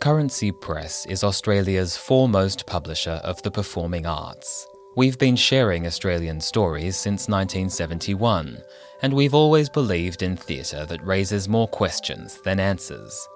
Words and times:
Currency 0.00 0.50
Press 0.50 1.04
is 1.04 1.22
Australia's 1.22 1.94
foremost 1.94 2.64
publisher 2.64 3.20
of 3.22 3.42
the 3.42 3.50
performing 3.50 4.06
arts. 4.06 4.66
We've 4.96 5.18
been 5.18 5.36
sharing 5.36 5.86
Australian 5.86 6.40
stories 6.40 6.96
since 6.96 7.28
1971, 7.28 8.62
and 9.02 9.12
we've 9.12 9.34
always 9.34 9.68
believed 9.68 10.22
in 10.22 10.38
theatre 10.38 10.86
that 10.86 11.04
raises 11.04 11.50
more 11.50 11.68
questions 11.68 12.40
than 12.40 12.58
answers. 12.58 13.28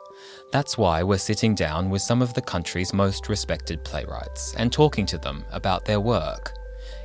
That's 0.52 0.78
why 0.78 1.02
we're 1.02 1.18
sitting 1.18 1.54
down 1.54 1.90
with 1.90 2.00
some 2.00 2.22
of 2.22 2.32
the 2.32 2.40
country's 2.40 2.94
most 2.94 3.28
respected 3.28 3.84
playwrights 3.84 4.54
and 4.54 4.72
talking 4.72 5.04
to 5.04 5.18
them 5.18 5.44
about 5.52 5.84
their 5.84 6.00
work. 6.00 6.54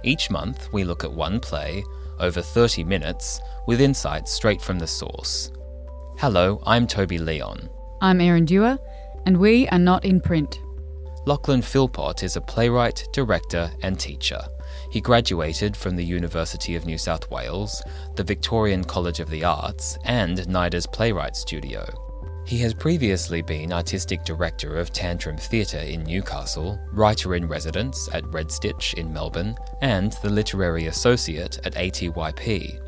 Each 0.04 0.30
month, 0.32 0.72
we 0.72 0.86
look 0.86 1.04
at 1.04 1.12
one 1.12 1.42
play, 1.42 1.84
over 2.18 2.42
30 2.42 2.86
minutes, 2.86 3.42
with 3.68 3.82
insights 3.82 4.32
straight 4.32 4.62
from 4.62 4.80
the 4.80 4.88
source. 4.88 5.52
Hello, 6.18 6.64
I'm 6.66 6.88
Toby 6.88 7.18
Leon. 7.18 7.70
I'm 8.02 8.22
Erin 8.22 8.46
Dewar, 8.46 8.80
and 9.26 9.38
we 9.38 9.68
are 9.70 9.80
not 9.80 10.06
in 10.06 10.22
print. 10.22 10.62
Lachlan 11.26 11.62
Philpott 11.62 12.24
is 12.24 12.36
a 12.36 12.42
playwright, 12.42 13.08
director, 13.12 13.70
and 13.84 14.00
teacher. 14.00 14.42
He 14.90 15.02
graduated 15.02 15.76
from 15.76 15.96
the 15.96 16.04
University 16.04 16.76
of 16.76 16.86
New 16.86 16.98
South 16.98 17.30
Wales, 17.30 17.84
the 18.16 18.24
Victorian 18.24 18.84
College 18.84 19.20
of 19.20 19.30
the 19.30 19.44
Arts, 19.44 19.98
and 20.06 20.48
NIDA's 20.48 20.88
Playwright 20.88 21.36
Studio. 21.36 21.86
He 22.46 22.58
has 22.60 22.74
previously 22.74 23.44
been 23.44 23.72
artistic 23.72 24.24
director 24.24 24.78
of 24.78 24.92
Tantrum 24.92 25.38
Theatre 25.38 25.78
in 25.78 26.04
Newcastle, 26.04 26.80
writer 26.92 27.36
in 27.36 27.48
residence 27.48 28.10
at 28.12 28.26
Red 28.34 28.52
Stitch 28.52 28.96
in 28.96 29.14
Melbourne, 29.14 29.56
and 29.82 30.14
the 30.24 30.32
literary 30.32 30.88
associate 30.88 31.60
at 31.64 31.76
ATYP. 31.76 32.80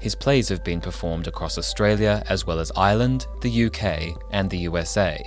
His 0.00 0.16
plays 0.16 0.48
have 0.48 0.64
been 0.64 0.80
performed 0.80 1.28
across 1.28 1.58
Australia 1.58 2.24
as 2.28 2.44
well 2.44 2.58
as 2.58 2.72
Ireland, 2.74 3.28
the 3.40 3.66
UK, 3.66 4.20
and 4.32 4.50
the 4.50 4.58
USA. 4.58 5.24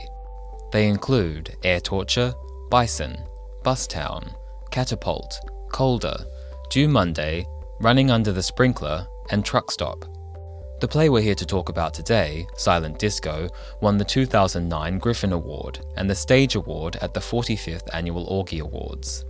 They 0.77 0.88
include 0.88 1.55
Air 1.63 1.80
Torture, 1.80 2.36
Bison, 2.70 3.17
Bustown, 3.64 4.31
Catapult, 4.70 5.39
Colder, 5.72 6.16
Due 6.69 6.88
Monday, 6.88 7.47
Running 7.80 8.11
Under 8.11 8.31
the 8.31 8.44
Sprinkler, 8.44 9.08
and 9.31 9.44
Truck 9.44 9.72
Stop. 9.72 10.06
The 10.80 10.88
play 10.88 11.09
we're 11.09 11.23
here 11.23 11.34
to 11.34 11.47
talk 11.47 11.69
about 11.69 11.95
today, 11.95 12.45
Silent 12.58 13.00
Disco, 13.00 13.50
won 13.81 13.97
the 13.97 14.06
2009 14.06 15.00
Griffin 15.00 15.34
Award 15.34 15.80
and 15.95 16.08
the 16.08 16.14
Stage 16.14 16.53
Award 16.53 16.97
at 16.97 17.12
the 17.12 17.22
45th 17.22 17.88
Annual 17.94 18.28
AWGIE 18.28 18.59
Awards. 18.59 19.25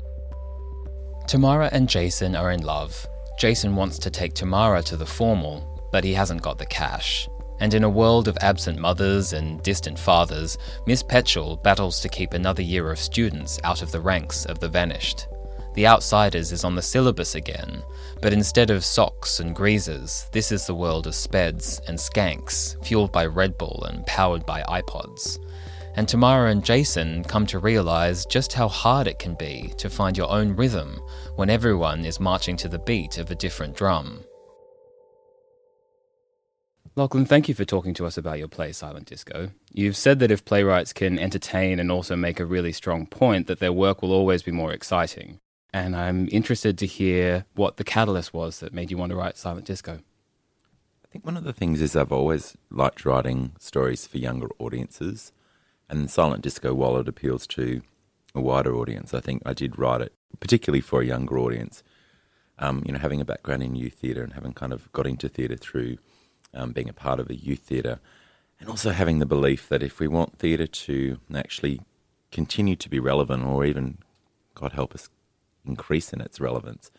Tamara 1.29 1.69
and 1.71 1.87
Jason 1.87 2.35
are 2.35 2.51
in 2.51 2.63
love. 2.63 3.07
Jason 3.39 3.73
wants 3.73 3.97
to 3.99 4.09
take 4.09 4.33
Tamara 4.33 4.83
to 4.83 4.97
the 4.97 5.05
formal, 5.05 5.87
but 5.93 6.03
he 6.03 6.13
hasn't 6.13 6.41
got 6.41 6.57
the 6.57 6.65
cash. 6.65 7.29
And 7.59 7.73
in 7.73 7.83
a 7.83 7.89
world 7.89 8.27
of 8.27 8.37
absent 8.41 8.79
mothers 8.79 9.33
and 9.33 9.61
distant 9.63 9.97
fathers, 9.97 10.57
Miss 10.85 11.01
Petchel 11.01 11.61
battles 11.63 11.99
to 12.01 12.09
keep 12.09 12.33
another 12.33 12.61
year 12.61 12.91
of 12.91 12.99
students 12.99 13.59
out 13.63 13.81
of 13.81 13.91
the 13.91 14.01
ranks 14.01 14.45
of 14.45 14.59
the 14.59 14.69
vanished. 14.69 15.27
The 15.77 15.85
Outsiders 15.85 16.51
is 16.51 16.63
on 16.63 16.73
the 16.73 16.81
syllabus 16.81 17.35
again, 17.35 17.83
but 18.19 18.33
instead 18.33 18.71
of 18.71 18.81
Socs 18.81 19.39
and 19.39 19.55
greasers, 19.55 20.27
this 20.31 20.51
is 20.51 20.65
the 20.65 20.73
world 20.73 21.05
of 21.05 21.13
speds 21.13 21.79
and 21.87 21.97
skanks, 21.97 22.83
fueled 22.83 23.11
by 23.11 23.27
Red 23.27 23.59
Bull 23.59 23.85
and 23.87 24.03
powered 24.07 24.43
by 24.43 24.63
iPods. 24.63 25.37
And 25.93 26.07
Tamara 26.07 26.49
and 26.49 26.65
Jason 26.65 27.23
come 27.23 27.45
to 27.45 27.59
realize 27.59 28.25
just 28.25 28.53
how 28.53 28.67
hard 28.67 29.07
it 29.07 29.19
can 29.19 29.35
be 29.35 29.71
to 29.77 29.87
find 29.87 30.17
your 30.17 30.31
own 30.31 30.55
rhythm 30.55 30.99
when 31.35 31.49
everyone 31.49 32.05
is 32.05 32.19
marching 32.19 32.57
to 32.57 32.69
the 32.69 32.79
beat 32.79 33.19
of 33.19 33.29
a 33.29 33.35
different 33.35 33.75
drum. 33.75 34.23
Lachlan, 36.97 37.27
thank 37.27 37.47
you 37.47 37.53
for 37.53 37.63
talking 37.63 37.93
to 37.93 38.07
us 38.07 38.17
about 38.17 38.39
your 38.39 38.47
play 38.47 38.71
Silent 38.71 39.05
Disco. 39.05 39.51
You've 39.71 39.95
said 39.95 40.17
that 40.17 40.31
if 40.31 40.43
playwrights 40.43 40.93
can 40.93 41.19
entertain 41.19 41.79
and 41.79 41.91
also 41.91 42.15
make 42.15 42.39
a 42.39 42.45
really 42.45 42.71
strong 42.71 43.05
point, 43.05 43.45
that 43.45 43.59
their 43.59 43.71
work 43.71 44.01
will 44.01 44.11
always 44.11 44.41
be 44.41 44.49
more 44.49 44.73
exciting. 44.73 45.39
And 45.71 45.95
I'm 45.95 46.27
interested 46.31 46.75
to 46.79 46.87
hear 46.87 47.45
what 47.53 47.77
the 47.77 47.83
catalyst 47.83 48.33
was 48.33 48.61
that 48.61 48.73
made 48.73 48.89
you 48.89 48.97
want 48.97 49.11
to 49.11 49.15
write 49.15 49.37
Silent 49.37 49.67
Disco. 49.67 49.99
I 51.05 51.07
think 51.11 51.23
one 51.23 51.37
of 51.37 51.43
the 51.43 51.53
things 51.53 51.81
is 51.81 51.95
I've 51.95 52.11
always 52.11 52.57
liked 52.71 53.05
writing 53.05 53.51
stories 53.59 54.07
for 54.07 54.17
younger 54.17 54.47
audiences, 54.57 55.31
and 55.87 56.09
Silent 56.09 56.41
Disco, 56.41 56.73
while 56.73 56.97
it 56.97 57.07
appeals 57.07 57.45
to 57.47 57.83
a 58.33 58.41
wider 58.41 58.75
audience, 58.75 59.13
I 59.13 59.19
think 59.19 59.43
I 59.45 59.53
did 59.53 59.77
write 59.77 60.01
it 60.01 60.13
particularly 60.39 60.81
for 60.81 61.01
a 61.01 61.05
younger 61.05 61.37
audience. 61.37 61.83
Um, 62.57 62.81
you 62.87 62.91
know, 62.91 62.97
having 62.97 63.21
a 63.21 63.25
background 63.25 63.61
in 63.61 63.75
youth 63.75 63.93
theatre 63.93 64.23
and 64.23 64.33
having 64.33 64.53
kind 64.53 64.73
of 64.73 64.91
got 64.93 65.05
into 65.05 65.29
theatre 65.29 65.57
through 65.57 65.97
um, 66.53 66.71
being 66.71 66.89
a 66.89 66.93
part 66.93 67.19
of 67.19 67.29
a 67.29 67.35
youth 67.35 67.59
theatre, 67.59 67.99
and 68.59 68.69
also 68.69 68.91
having 68.91 69.19
the 69.19 69.25
belief 69.25 69.69
that 69.69 69.83
if 69.83 69.99
we 69.99 70.07
want 70.07 70.39
theatre 70.39 70.67
to 70.67 71.19
actually 71.33 71.81
continue 72.31 72.75
to 72.75 72.89
be 72.89 72.99
relevant, 72.99 73.45
or 73.45 73.65
even, 73.65 73.97
God 74.55 74.73
help 74.73 74.93
us, 74.93 75.09
increase 75.65 76.13
in 76.13 76.21
its 76.21 76.39
relevance, 76.39 76.89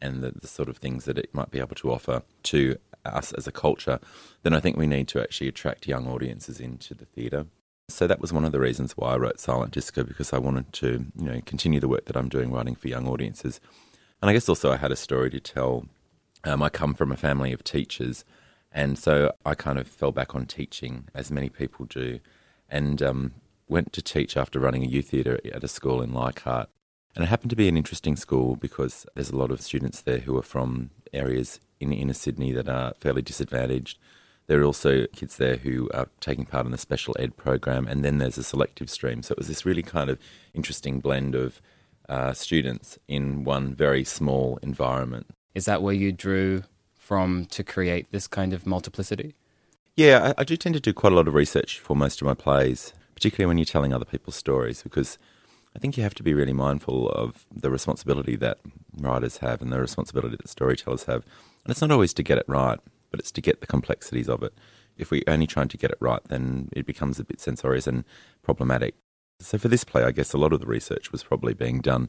and 0.00 0.22
the, 0.22 0.32
the 0.32 0.46
sort 0.46 0.68
of 0.68 0.76
things 0.76 1.04
that 1.04 1.18
it 1.18 1.34
might 1.34 1.50
be 1.50 1.60
able 1.60 1.76
to 1.76 1.92
offer 1.92 2.22
to 2.44 2.76
us 3.04 3.32
as 3.32 3.46
a 3.46 3.52
culture, 3.52 4.00
then 4.42 4.54
I 4.54 4.60
think 4.60 4.76
we 4.76 4.86
need 4.86 5.08
to 5.08 5.20
actually 5.20 5.48
attract 5.48 5.86
young 5.86 6.06
audiences 6.06 6.60
into 6.60 6.94
the 6.94 7.04
theatre. 7.04 7.46
So 7.88 8.06
that 8.06 8.20
was 8.20 8.32
one 8.32 8.44
of 8.44 8.52
the 8.52 8.60
reasons 8.60 8.96
why 8.96 9.12
I 9.12 9.16
wrote 9.16 9.40
Silent 9.40 9.72
Disco 9.72 10.04
because 10.04 10.32
I 10.32 10.38
wanted 10.38 10.72
to, 10.74 11.06
you 11.18 11.24
know, 11.24 11.40
continue 11.44 11.80
the 11.80 11.88
work 11.88 12.06
that 12.06 12.16
I'm 12.16 12.28
doing 12.28 12.50
writing 12.50 12.74
for 12.74 12.88
young 12.88 13.06
audiences. 13.06 13.60
And 14.22 14.30
I 14.30 14.32
guess 14.32 14.48
also 14.48 14.72
I 14.72 14.76
had 14.76 14.92
a 14.92 14.96
story 14.96 15.30
to 15.30 15.40
tell. 15.40 15.86
Um, 16.44 16.62
I 16.62 16.68
come 16.68 16.94
from 16.94 17.12
a 17.12 17.16
family 17.16 17.52
of 17.52 17.64
teachers, 17.64 18.24
and 18.74 18.98
so 18.98 19.32
I 19.46 19.54
kind 19.54 19.78
of 19.78 19.86
fell 19.86 20.10
back 20.10 20.34
on 20.34 20.46
teaching, 20.46 21.04
as 21.14 21.30
many 21.30 21.48
people 21.48 21.86
do, 21.86 22.18
and 22.68 23.00
um, 23.00 23.34
went 23.68 23.92
to 23.92 24.02
teach 24.02 24.36
after 24.36 24.58
running 24.58 24.82
a 24.82 24.88
youth 24.88 25.10
theatre 25.10 25.38
at 25.52 25.62
a 25.62 25.68
school 25.68 26.02
in 26.02 26.12
Leichhardt. 26.12 26.68
And 27.14 27.24
it 27.24 27.28
happened 27.28 27.50
to 27.50 27.56
be 27.56 27.68
an 27.68 27.76
interesting 27.76 28.16
school 28.16 28.56
because 28.56 29.06
there's 29.14 29.30
a 29.30 29.36
lot 29.36 29.52
of 29.52 29.60
students 29.60 30.00
there 30.00 30.18
who 30.18 30.36
are 30.36 30.42
from 30.42 30.90
areas 31.12 31.60
in 31.78 31.92
inner 31.92 32.14
Sydney 32.14 32.50
that 32.50 32.68
are 32.68 32.94
fairly 32.98 33.22
disadvantaged. 33.22 33.96
There 34.48 34.60
are 34.60 34.64
also 34.64 35.06
kids 35.06 35.36
there 35.36 35.56
who 35.56 35.88
are 35.94 36.08
taking 36.18 36.44
part 36.44 36.66
in 36.66 36.72
the 36.72 36.78
special 36.78 37.14
ed 37.16 37.36
program, 37.36 37.86
and 37.86 38.04
then 38.04 38.18
there's 38.18 38.38
a 38.38 38.42
selective 38.42 38.90
stream. 38.90 39.22
So 39.22 39.32
it 39.32 39.38
was 39.38 39.46
this 39.46 39.64
really 39.64 39.84
kind 39.84 40.10
of 40.10 40.18
interesting 40.52 40.98
blend 40.98 41.36
of 41.36 41.62
uh, 42.08 42.32
students 42.32 42.98
in 43.06 43.44
one 43.44 43.72
very 43.72 44.02
small 44.02 44.58
environment. 44.62 45.28
Is 45.54 45.66
that 45.66 45.80
where 45.80 45.94
you 45.94 46.10
drew 46.10 46.64
from 47.04 47.44
to 47.50 47.62
create 47.62 48.10
this 48.12 48.26
kind 48.26 48.54
of 48.54 48.66
multiplicity? 48.66 49.34
Yeah, 49.94 50.32
I, 50.38 50.40
I, 50.40 50.44
do 50.44 50.56
tend 50.56 50.74
to 50.74 50.80
do 50.80 50.94
quite 50.94 51.12
a 51.12 51.16
lot 51.16 51.28
of 51.28 51.34
research 51.34 51.78
for 51.78 51.94
most 51.94 52.22
of 52.22 52.26
my 52.26 52.32
plays, 52.32 52.94
particularly 53.14 53.46
when 53.46 53.58
you're 53.58 53.66
telling 53.66 53.92
other 53.92 54.06
people's 54.06 54.36
stories, 54.36 54.82
because 54.82 55.18
I 55.76 55.78
think 55.78 55.96
you 55.96 56.02
have 56.02 56.14
to 56.14 56.22
be 56.22 56.32
really 56.32 56.54
mindful 56.54 57.10
of 57.10 57.44
the 57.54 57.70
responsibility 57.70 58.36
that 58.36 58.58
writers 58.96 59.36
have 59.38 59.60
and 59.60 59.70
the 59.70 59.78
responsibility 59.78 60.36
that 60.36 60.48
storytellers 60.48 61.04
have. 61.04 61.24
And 61.64 61.70
it's 61.70 61.82
not 61.82 61.90
always 61.90 62.14
to 62.14 62.22
get 62.22 62.38
it 62.38 62.46
right, 62.48 62.80
but 63.10 63.20
it's 63.20 63.32
to 63.32 63.42
get 63.42 63.60
the 63.60 63.66
complexities 63.66 64.28
of 64.28 64.42
it. 64.42 64.54
If 64.96 65.10
we're 65.10 65.22
only 65.28 65.46
trying 65.46 65.68
to 65.68 65.76
get 65.76 65.90
it 65.90 65.98
right, 66.00 66.22
then 66.28 66.70
it 66.72 66.86
becomes 66.86 67.20
a 67.20 67.24
bit 67.24 67.38
censorious 67.38 67.86
and 67.86 68.04
problematic. 68.42 68.94
So 69.40 69.58
for 69.58 69.68
this 69.68 69.84
play, 69.84 70.04
I 70.04 70.10
guess 70.10 70.32
a 70.32 70.38
lot 70.38 70.54
of 70.54 70.60
the 70.60 70.66
research 70.66 71.12
was 71.12 71.22
probably 71.22 71.52
being 71.52 71.80
done 71.80 72.08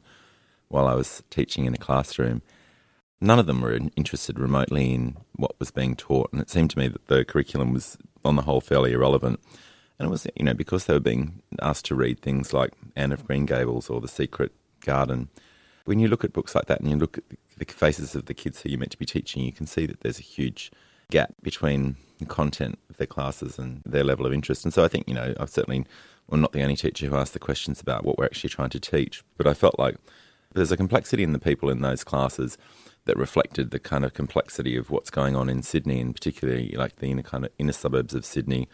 while 0.68 0.88
I 0.88 0.94
was 0.94 1.22
teaching 1.28 1.66
in 1.66 1.74
a 1.74 1.78
classroom 1.78 2.40
none 3.20 3.38
of 3.38 3.46
them 3.46 3.60
were 3.60 3.78
interested 3.96 4.38
remotely 4.38 4.92
in 4.92 5.16
what 5.34 5.58
was 5.58 5.70
being 5.70 5.96
taught, 5.96 6.32
and 6.32 6.40
it 6.40 6.50
seemed 6.50 6.70
to 6.70 6.78
me 6.78 6.88
that 6.88 7.06
the 7.06 7.24
curriculum 7.24 7.72
was, 7.72 7.96
on 8.24 8.36
the 8.36 8.42
whole, 8.42 8.60
fairly 8.60 8.92
irrelevant. 8.92 9.40
And 9.98 10.08
it 10.08 10.10
was, 10.10 10.26
you 10.36 10.44
know, 10.44 10.54
because 10.54 10.84
they 10.84 10.94
were 10.94 11.00
being 11.00 11.40
asked 11.62 11.86
to 11.86 11.94
read 11.94 12.20
things 12.20 12.52
like 12.52 12.72
Anne 12.94 13.12
of 13.12 13.26
Green 13.26 13.46
Gables 13.46 13.88
or 13.88 14.00
The 14.00 14.08
Secret 14.08 14.52
Garden. 14.80 15.28
When 15.86 16.00
you 16.00 16.08
look 16.08 16.24
at 16.24 16.34
books 16.34 16.54
like 16.54 16.66
that 16.66 16.80
and 16.80 16.90
you 16.90 16.96
look 16.96 17.16
at 17.18 17.24
the 17.56 17.64
faces 17.64 18.14
of 18.14 18.26
the 18.26 18.34
kids 18.34 18.60
who 18.60 18.68
you're 18.68 18.78
meant 18.78 18.90
to 18.90 18.98
be 18.98 19.06
teaching, 19.06 19.42
you 19.42 19.52
can 19.52 19.66
see 19.66 19.86
that 19.86 20.00
there's 20.00 20.18
a 20.18 20.22
huge 20.22 20.70
gap 21.10 21.32
between 21.42 21.96
the 22.18 22.26
content 22.26 22.78
of 22.90 22.96
their 22.98 23.06
classes 23.06 23.58
and 23.58 23.82
their 23.86 24.04
level 24.04 24.26
of 24.26 24.32
interest. 24.32 24.64
And 24.64 24.74
so 24.74 24.84
I 24.84 24.88
think, 24.88 25.08
you 25.08 25.14
know, 25.14 25.34
I've 25.38 25.50
certainly, 25.50 25.86
well, 26.28 26.40
not 26.40 26.52
the 26.52 26.62
only 26.62 26.76
teacher 26.76 27.06
who 27.06 27.16
asked 27.16 27.32
the 27.32 27.38
questions 27.38 27.80
about 27.80 28.04
what 28.04 28.18
we're 28.18 28.24
actually 28.24 28.50
trying 28.50 28.70
to 28.70 28.80
teach, 28.80 29.22
but 29.38 29.46
I 29.46 29.54
felt 29.54 29.78
like 29.78 29.96
there's 30.52 30.72
a 30.72 30.76
complexity 30.76 31.22
in 31.22 31.32
the 31.32 31.38
people 31.38 31.70
in 31.70 31.80
those 31.80 32.04
classes 32.04 32.58
that 33.06 33.16
reflected 33.16 33.70
the 33.70 33.78
kind 33.78 34.04
of 34.04 34.14
complexity 34.14 34.76
of 34.76 34.90
what's 34.90 35.10
going 35.10 35.34
on 35.34 35.48
in 35.48 35.62
Sydney, 35.62 36.00
and 36.00 36.14
particularly 36.14 36.74
like 36.76 36.96
the 36.96 37.10
inner 37.10 37.22
kind 37.22 37.44
of 37.44 37.52
inner 37.58 37.72
suburbs 37.72 38.14
of 38.14 38.24
Sydney, 38.24 38.68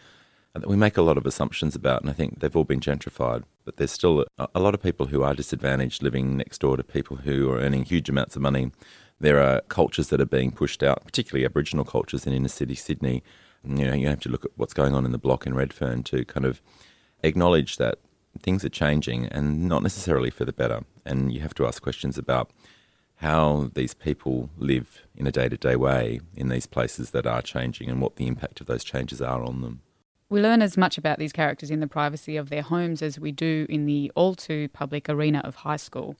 uh, 0.55 0.59
that 0.59 0.69
we 0.69 0.75
make 0.75 0.97
a 0.97 1.01
lot 1.01 1.17
of 1.17 1.25
assumptions 1.25 1.75
about, 1.75 2.01
and 2.01 2.09
I 2.09 2.13
think 2.13 2.39
they've 2.39 2.55
all 2.55 2.63
been 2.63 2.79
gentrified. 2.79 3.43
But 3.63 3.77
there's 3.77 3.91
still 3.91 4.25
a, 4.37 4.47
a 4.53 4.59
lot 4.59 4.73
of 4.73 4.83
people 4.83 5.07
who 5.07 5.23
are 5.23 5.33
disadvantaged 5.33 6.03
living 6.03 6.35
next 6.35 6.59
door 6.59 6.77
to 6.77 6.83
people 6.83 7.17
who 7.17 7.49
are 7.51 7.59
earning 7.59 7.85
huge 7.85 8.09
amounts 8.09 8.35
of 8.35 8.41
money. 8.41 8.71
There 9.19 9.39
are 9.39 9.61
cultures 9.61 10.09
that 10.09 10.19
are 10.19 10.25
being 10.25 10.51
pushed 10.51 10.83
out, 10.83 11.05
particularly 11.05 11.45
Aboriginal 11.45 11.85
cultures 11.85 12.27
in 12.27 12.33
inner 12.33 12.49
city 12.49 12.75
Sydney. 12.75 13.23
You 13.63 13.85
know, 13.85 13.93
you 13.93 14.07
have 14.07 14.19
to 14.21 14.29
look 14.29 14.43
at 14.43 14.51
what's 14.57 14.73
going 14.73 14.93
on 14.93 15.05
in 15.05 15.11
the 15.11 15.17
block 15.17 15.45
in 15.45 15.53
Redfern 15.53 16.03
to 16.03 16.25
kind 16.25 16.45
of 16.45 16.61
acknowledge 17.23 17.77
that 17.77 17.99
things 18.41 18.65
are 18.65 18.69
changing 18.69 19.27
and 19.27 19.69
not 19.69 19.83
necessarily 19.83 20.29
for 20.29 20.43
the 20.43 20.51
better. 20.51 20.83
And 21.05 21.31
you 21.31 21.39
have 21.41 21.53
to 21.53 21.65
ask 21.67 21.81
questions 21.81 22.17
about 22.17 22.51
how 23.23 23.71
these 23.73 23.93
people 23.93 24.49
live 24.57 25.01
in 25.15 25.25
a 25.25 25.31
day 25.31 25.47
to 25.47 25.57
day 25.57 25.75
way 25.77 26.19
in 26.35 26.49
these 26.49 26.67
places 26.67 27.11
that 27.11 27.25
are 27.25 27.41
changing 27.41 27.89
and 27.89 28.01
what 28.01 28.17
the 28.17 28.27
impact 28.27 28.59
of 28.59 28.67
those 28.67 28.83
changes 28.83 29.21
are 29.21 29.41
on 29.43 29.61
them. 29.61 29.81
We 30.29 30.41
learn 30.41 30.61
as 30.61 30.77
much 30.77 30.97
about 30.97 31.19
these 31.19 31.31
characters 31.31 31.71
in 31.71 31.79
the 31.79 31.87
privacy 31.87 32.37
of 32.37 32.49
their 32.49 32.61
homes 32.61 33.01
as 33.01 33.19
we 33.19 33.31
do 33.31 33.65
in 33.69 33.85
the 33.85 34.11
all 34.15 34.35
too 34.35 34.67
public 34.69 35.07
arena 35.09 35.41
of 35.43 35.55
high 35.55 35.77
school. 35.77 36.15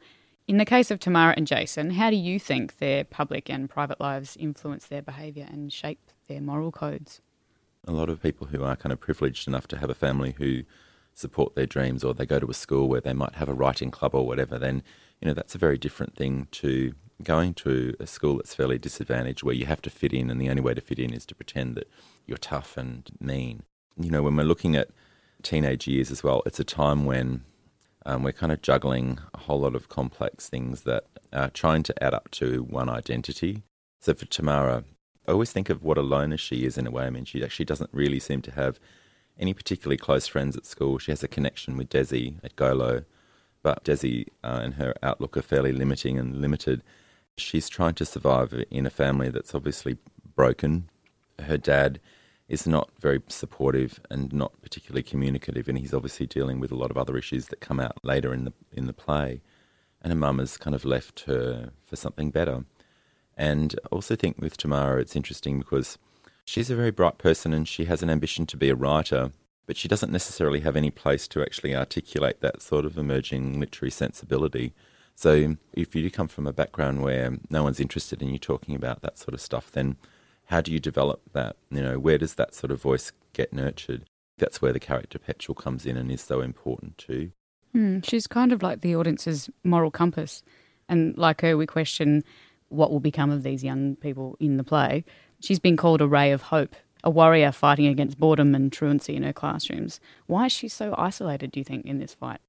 In 0.47 0.57
the 0.57 0.65
case 0.65 0.91
of 0.91 0.99
Tamara 0.99 1.33
and 1.35 1.45
Jason, 1.45 1.91
how 1.91 2.09
do 2.09 2.15
you 2.15 2.39
think 2.39 2.77
their 2.77 3.03
public 3.03 3.49
and 3.49 3.69
private 3.69 3.99
lives 3.99 4.37
influence 4.37 4.87
their 4.87 5.01
behaviour 5.01 5.47
and 5.49 5.71
shape 5.71 6.11
their 6.27 6.41
moral 6.41 6.71
codes? 6.71 7.21
A 7.85 7.91
lot 7.91 8.09
of 8.09 8.21
people 8.21 8.47
who 8.47 8.63
are 8.63 8.77
kind 8.77 8.93
of 8.93 8.99
privileged 8.99 9.47
enough 9.47 9.67
to 9.67 9.77
have 9.77 9.89
a 9.89 9.95
family 9.95 10.35
who 10.37 10.63
support 11.13 11.55
their 11.55 11.65
dreams 11.65 12.03
or 12.03 12.13
they 12.13 12.25
go 12.25 12.39
to 12.39 12.49
a 12.49 12.53
school 12.53 12.87
where 12.87 13.01
they 13.01 13.13
might 13.13 13.35
have 13.35 13.49
a 13.49 13.53
writing 13.53 13.91
club 13.91 14.15
or 14.15 14.25
whatever, 14.25 14.57
then, 14.57 14.83
you 15.23 15.29
know, 15.29 15.33
that's 15.33 15.55
a 15.55 15.57
very 15.57 15.77
different 15.77 16.17
thing 16.17 16.49
to 16.51 16.93
going 17.23 17.53
to 17.53 17.95
a 17.97 18.05
school 18.05 18.35
that's 18.35 18.53
fairly 18.53 18.77
disadvantaged 18.77 19.41
where 19.41 19.55
you 19.55 19.65
have 19.65 19.81
to 19.81 19.89
fit 19.89 20.11
in 20.11 20.29
and 20.29 20.41
the 20.41 20.49
only 20.49 20.61
way 20.61 20.73
to 20.73 20.81
fit 20.81 20.99
in 20.99 21.13
is 21.13 21.25
to 21.25 21.33
pretend 21.33 21.75
that 21.75 21.89
you're 22.25 22.37
tough 22.37 22.75
and 22.75 23.09
mean. 23.21 23.63
You 23.95 24.11
know, 24.11 24.21
when 24.21 24.35
we're 24.35 24.43
looking 24.43 24.75
at 24.75 24.89
teenage 25.41 25.87
years 25.87 26.11
as 26.11 26.25
well, 26.25 26.43
it's 26.45 26.59
a 26.59 26.65
time 26.65 27.05
when 27.05 27.45
um, 28.05 28.23
we're 28.23 28.33
kind 28.33 28.51
of 28.51 28.61
juggling 28.61 29.17
a 29.33 29.37
whole 29.37 29.61
lot 29.61 29.75
of 29.75 29.87
complex 29.87 30.49
things 30.49 30.81
that 30.81 31.05
are 31.31 31.49
trying 31.49 31.83
to 31.83 32.03
add 32.03 32.13
up 32.13 32.29
to 32.31 32.63
one 32.63 32.89
identity. 32.89 33.63
So 34.01 34.13
for 34.13 34.25
Tamara, 34.25 34.83
I 35.25 35.31
always 35.31 35.53
think 35.53 35.69
of 35.69 35.83
what 35.83 35.97
a 35.97 36.01
loner 36.01 36.35
she 36.35 36.65
is 36.65 36.77
in 36.77 36.85
a 36.85 36.91
way. 36.91 37.05
I 37.05 37.09
mean, 37.09 37.23
she 37.23 37.41
actually 37.45 37.63
doesn't 37.63 37.91
really 37.93 38.19
seem 38.19 38.41
to 38.41 38.51
have 38.51 38.77
any 39.39 39.53
particularly 39.53 39.95
close 39.95 40.27
friends 40.27 40.57
at 40.57 40.65
school. 40.65 40.97
She 40.97 41.11
has 41.11 41.23
a 41.23 41.29
connection 41.29 41.77
with 41.77 41.89
Desi 41.89 42.43
at 42.43 42.57
Golo, 42.57 43.05
but 43.63 43.83
Desi 43.83 44.27
uh, 44.43 44.59
and 44.61 44.75
her 44.75 44.93
outlook 45.01 45.35
are 45.37 45.41
fairly 45.41 45.71
limiting 45.71 46.19
and 46.19 46.39
limited. 46.39 46.83
She's 47.37 47.69
trying 47.69 47.95
to 47.95 48.05
survive 48.05 48.53
in 48.69 48.85
a 48.85 48.91
family 48.91 49.29
that's 49.29 49.55
obviously 49.55 49.97
broken. 50.35 50.89
Her 51.39 51.57
dad 51.57 51.99
is 52.47 52.67
not 52.67 52.91
very 52.99 53.21
supportive 53.27 53.99
and 54.11 54.31
not 54.31 54.61
particularly 54.61 55.01
communicative, 55.01 55.67
and 55.67 55.77
he's 55.77 55.93
obviously 55.93 56.27
dealing 56.27 56.59
with 56.59 56.71
a 56.71 56.75
lot 56.75 56.91
of 56.91 56.97
other 56.97 57.17
issues 57.17 57.47
that 57.47 57.61
come 57.61 57.79
out 57.79 57.97
later 58.03 58.33
in 58.33 58.43
the 58.43 58.53
in 58.71 58.85
the 58.85 58.93
play. 58.93 59.41
And 60.01 60.11
her 60.11 60.19
mum 60.19 60.39
has 60.39 60.57
kind 60.57 60.75
of 60.75 60.83
left 60.83 61.21
her 61.21 61.71
for 61.85 61.95
something 61.95 62.29
better. 62.29 62.65
And 63.37 63.79
I 63.85 63.87
also 63.87 64.15
think 64.15 64.37
with 64.37 64.57
Tamara, 64.57 64.99
it's 64.99 65.15
interesting 65.15 65.57
because 65.57 65.97
she's 66.45 66.69
a 66.69 66.75
very 66.75 66.91
bright 66.91 67.17
person 67.17 67.53
and 67.53 67.67
she 67.67 67.85
has 67.85 68.03
an 68.03 68.09
ambition 68.09 68.45
to 68.47 68.57
be 68.57 68.69
a 68.69 68.75
writer, 68.75 69.31
but 69.65 69.77
she 69.77 69.87
doesn't 69.87 70.11
necessarily 70.11 70.61
have 70.61 70.75
any 70.75 70.91
place 70.91 71.27
to 71.29 71.41
actually 71.41 71.75
articulate 71.75 72.41
that 72.41 72.61
sort 72.61 72.85
of 72.85 72.97
emerging 72.97 73.59
literary 73.59 73.91
sensibility. 73.91 74.73
So 75.15 75.55
if 75.73 75.95
you 75.95 76.01
do 76.01 76.09
come 76.09 76.27
from 76.27 76.47
a 76.47 76.53
background 76.53 77.01
where 77.01 77.37
no 77.49 77.63
one's 77.63 77.79
interested 77.79 78.21
in 78.21 78.29
you 78.29 78.39
talking 78.39 78.75
about 78.75 79.01
that 79.01 79.17
sort 79.17 79.33
of 79.33 79.41
stuff, 79.41 79.71
then 79.71 79.95
how 80.45 80.61
do 80.61 80.71
you 80.71 80.79
develop 80.79 81.21
that? 81.33 81.55
You 81.69 81.81
know, 81.81 81.99
where 81.99 82.17
does 82.17 82.35
that 82.35 82.53
sort 82.53 82.71
of 82.71 82.81
voice 82.81 83.11
get 83.31 83.53
nurtured? 83.53 84.03
That's 84.37 84.61
where 84.61 84.73
the 84.73 84.79
character 84.79 85.19
Petrel 85.19 85.55
comes 85.55 85.85
in 85.85 85.95
and 85.95 86.11
is 86.11 86.21
so 86.21 86.41
important 86.41 86.97
too. 86.97 87.31
Mm, 87.75 88.07
she's 88.07 88.27
kind 88.27 88.51
of 88.51 88.61
like 88.61 88.81
the 88.81 88.95
audience's 88.95 89.49
moral 89.63 89.91
compass. 89.91 90.43
And 90.89 91.17
like 91.17 91.41
her, 91.41 91.55
we 91.55 91.65
question 91.65 92.23
what 92.69 92.91
will 92.91 92.99
become 92.99 93.29
of 93.29 93.43
these 93.43 93.63
young 93.63 93.95
people 93.95 94.35
in 94.39 94.57
the 94.57 94.63
play. 94.63 95.05
She's 95.39 95.59
been 95.59 95.77
called 95.77 96.01
a 96.01 96.07
ray 96.07 96.31
of 96.31 96.41
hope, 96.41 96.75
a 97.03 97.09
warrior 97.09 97.51
fighting 97.51 97.87
against 97.87 98.19
boredom 98.19 98.55
and 98.55 98.71
truancy 98.71 99.15
in 99.15 99.23
her 99.23 99.33
classrooms. 99.33 99.99
Why 100.25 100.45
is 100.45 100.51
she 100.51 100.67
so 100.67 100.95
isolated, 100.97 101.51
do 101.51 101.59
you 101.59 101.63
think, 101.63 101.85
in 101.85 101.99
this 101.99 102.13
fight? 102.13 102.39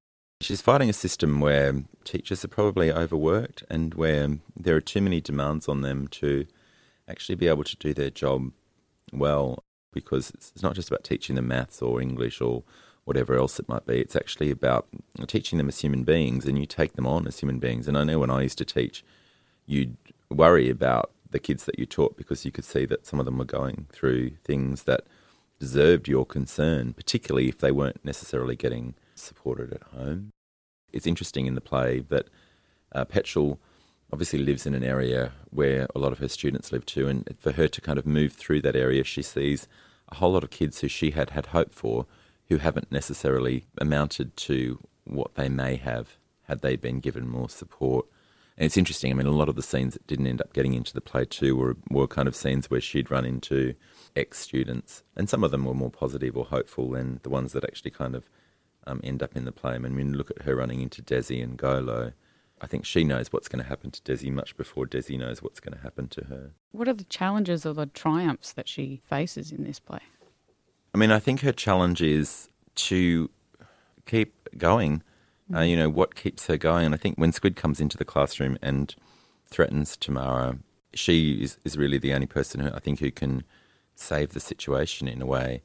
She's 0.41 0.61
fighting 0.61 0.91
a 0.91 0.95
system 0.95 1.41
where 1.41 1.85
teachers 2.05 2.45
are 2.45 2.49
probably 2.49 2.93
overworked 2.93 3.65
and 3.71 3.95
where 3.95 4.39
there 4.56 4.77
are 4.77 4.81
too 4.81 5.01
many 5.01 5.21
demands 5.21 5.69
on 5.69 5.81
them 5.81 6.06
to 6.09 6.47
actually 7.09 7.35
be 7.35 7.49
able 7.49 7.65
to 7.65 7.77
do 7.77 7.95
their 7.95 8.11
job 8.11 8.53
well 9.12 9.65
because 9.93 10.31
it's 10.31 10.62
not 10.62 10.75
just 10.75 10.89
about 10.89 11.05
teaching 11.05 11.37
them 11.37 11.49
maths 11.49 11.81
or 11.81 12.00
English 12.00 12.41
or 12.41 12.65
whatever 13.05 13.37
else 13.37 13.59
it 13.59 13.69
might 13.69 13.87
be. 13.87 14.00
It's 14.00 14.17
actually 14.17 14.50
about 14.50 14.87
teaching 15.27 15.57
them 15.57 15.69
as 15.69 15.81
human 15.81 16.05
beings 16.05 16.47
and 16.47 16.59
you 16.59 16.67
take 16.67 16.95
them 16.95 17.07
on 17.07 17.27
as 17.27 17.41
human 17.41 17.59
beings. 17.59 17.87
And 17.87 17.97
I 17.97 18.05
know 18.05 18.19
when 18.19 18.31
I 18.31 18.43
used 18.43 18.59
to 18.59 18.65
teach, 18.65 19.05
you'd 19.67 19.97
worry 20.31 20.69
about 20.69 21.11
the 21.35 21.41
kids 21.41 21.65
that 21.65 21.81
you 21.81 21.85
taught 21.85 22.17
because 22.17 22.45
you 22.45 22.53
could 22.53 22.65
see 22.65 22.87
that 22.87 23.05
some 23.05 23.19
of 23.19 23.27
them 23.27 23.39
were 23.39 23.45
going 23.45 23.89
through 23.91 24.31
things 24.45 24.85
that 24.85 25.03
deserved 25.59 26.07
your 26.07 26.25
concern, 26.25 26.93
particularly 26.93 27.49
if 27.49 27.59
they 27.59 27.73
weren't 27.73 28.05
necessarily 28.05 28.55
getting 28.55 28.95
supported 29.17 29.73
at 29.73 29.83
home. 29.99 30.31
It's 30.93 31.09
interesting 31.09 31.47
in 31.47 31.57
the 31.57 31.61
play 31.61 32.05
that 32.09 32.29
uh, 32.93 33.05
Petrel 33.05 33.59
obviously 34.13 34.39
lives 34.39 34.65
in 34.65 34.75
an 34.75 34.85
area 34.85 35.33
where 35.51 35.89
a 35.93 35.99
lot 35.99 36.13
of 36.13 36.21
her 36.21 36.29
students 36.29 36.71
live 36.71 36.87
too, 36.87 37.09
and 37.09 37.29
for 37.37 37.51
her 37.51 37.67
to 37.67 37.81
kind 37.81 37.99
of 37.99 38.07
move 38.07 38.35
through 38.35 38.63
that 38.63 38.77
area, 38.77 39.03
she 39.03 39.21
sees 39.21 39.67
a 40.09 40.15
whole 40.15 40.35
lot 40.35 40.45
of 40.45 40.51
kids 40.51 40.83
who 40.83 40.89
she 40.89 41.11
had 41.11 41.31
had 41.31 41.47
hope 41.47 41.75
for 41.75 42.07
who 42.49 42.59
haven't 42.59 42.93
necessarily 42.93 43.65
amounted 43.81 44.37
to 44.37 44.79
what 45.03 45.35
they 45.35 45.49
may 45.49 45.75
have 45.75 46.17
had 46.45 46.61
they 46.61 46.77
been 46.77 47.01
given 47.01 47.27
more 47.27 47.49
support. 47.49 48.07
And 48.56 48.67
it's 48.67 48.77
interesting. 48.77 49.11
I 49.11 49.15
mean, 49.15 49.27
a 49.27 49.33
lot 49.33 49.49
of 49.49 49.56
the 49.56 49.62
scenes 49.62 49.95
that 49.95 50.06
didn't 50.06 50.29
end 50.29 50.41
up 50.41 50.53
getting 50.53 50.75
into 50.75 50.95
the 50.95 51.01
play 51.01 51.25
too 51.25 51.56
were 51.56 51.77
were 51.91 52.06
kind 52.06 52.29
of 52.29 52.37
scenes 52.37 52.71
where 52.71 52.81
she'd 52.81 53.11
run 53.11 53.25
into 53.25 53.75
ex 54.15 54.39
students, 54.39 55.03
and 55.17 55.29
some 55.29 55.43
of 55.43 55.51
them 55.51 55.65
were 55.65 55.75
more 55.75 55.91
positive 55.91 56.37
or 56.37 56.45
hopeful 56.45 56.91
than 56.91 57.21
the 57.23 57.31
ones 57.31 57.53
that 57.53 57.65
actually 57.65 57.91
kind 57.91 58.15
of 58.15 58.31
um, 58.87 59.01
end 59.03 59.23
up 59.23 59.37
in 59.37 59.45
the 59.45 59.53
play. 59.53 59.75
I 59.75 59.79
mean, 59.79 59.97
when 59.97 60.12
you 60.12 60.17
look 60.17 60.31
at 60.31 60.43
her 60.43 60.55
running 60.55 60.81
into 60.81 61.03
Desi 61.03 61.43
and 61.43 61.56
Golo, 61.56 62.12
I 62.61 62.67
think 62.67 62.85
she 62.85 63.05
knows 63.05 63.33
what's 63.33 63.49
going 63.49 63.62
to 63.62 63.69
happen 63.69 63.91
to 63.91 64.01
Desi 64.03 64.31
much 64.31 64.57
before 64.57 64.87
Desi 64.87 65.19
knows 65.19 65.43
what's 65.43 65.61
going 65.61 65.77
to 65.77 65.83
happen 65.83 66.09
to 66.09 66.25
her. 66.25 66.50
What 66.73 66.89
are 66.89 66.95
the 66.95 67.05
challenges 67.05 67.67
or 67.67 67.75
the 67.75 67.87
triumphs 67.87 68.53
that 68.53 68.69
she 68.69 69.00
faces 69.09 69.50
in 69.50 69.65
this 69.65 69.81
play? 69.81 70.00
I 70.95 70.99
mean, 70.99 71.11
I 71.11 71.19
think 71.19 71.41
her 71.41 71.53
challenge 71.53 72.00
is 72.00 72.49
to 72.77 73.31
keep 74.07 74.49
going. 74.57 75.03
Uh, 75.52 75.61
you 75.61 75.76
know, 75.76 75.91
what 75.91 76.14
keeps 76.14 76.46
her 76.46 76.56
going? 76.56 76.87
And 76.87 76.94
I 76.94 76.99
think 76.99 77.17
when 77.19 77.32
Squid 77.32 77.56
comes 77.56 77.81
into 77.81 77.99
the 77.99 78.05
classroom 78.05 78.56
and 78.62 78.94
threatens 79.46 79.96
Tamara, 79.96 80.58
she 80.94 81.43
is, 81.43 81.58
is 81.64 81.76
really 81.76 81.99
the 81.99 82.14
only 82.14 82.26
person 82.26 82.61
who 82.61 82.70
I 82.73 82.79
think 82.79 83.00
who 83.00 83.11
can 83.11 83.44
save 83.94 84.32
the 84.32 84.41
situation 84.41 85.08
in 85.08 85.20
a 85.20 85.26
way. 85.26 85.62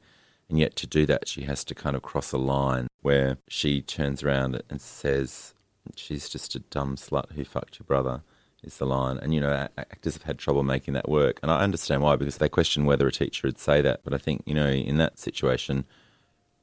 And 0.50 0.58
yet 0.58 0.76
to 0.78 0.88
do 0.88 1.06
that, 1.06 1.28
she 1.28 1.44
has 1.44 1.64
to 1.66 1.76
kind 1.76 1.96
of 1.96 2.02
cross 2.02 2.32
a 2.32 2.38
line 2.38 2.88
where 3.02 3.38
she 3.48 3.82
turns 3.82 4.24
around 4.24 4.62
and 4.70 4.82
says, 4.82 5.54
she's 5.96 6.28
just 6.28 6.56
a 6.56 6.60
dumb 6.60 6.96
slut 6.96 7.32
who 7.34 7.46
fucked 7.46 7.80
your 7.80 7.86
brother 7.86 8.24
is 8.64 8.78
the 8.78 8.86
line. 8.86 9.18
And, 9.18 9.34
you 9.34 9.40
know, 9.40 9.68
actors 9.78 10.16
have 10.16 10.24
had 10.24 10.38
trouble 10.38 10.64
making 10.64 10.94
that 10.96 11.08
work. 11.08 11.40
And 11.42 11.52
I 11.52 11.62
understand 11.62 12.02
why, 12.02 12.16
because 12.16 12.38
they 12.38 12.50
question 12.50 12.86
whether 12.86 13.08
a 13.08 13.12
teacher 13.12 13.48
would 13.48 13.60
say 13.60 13.82
that. 13.82 14.02
But 14.04 14.14
I 14.14 14.18
think, 14.18 14.44
you 14.46 14.54
know, 14.54 14.68
in 14.68 14.98
that 14.98 15.20
situation, 15.20 15.86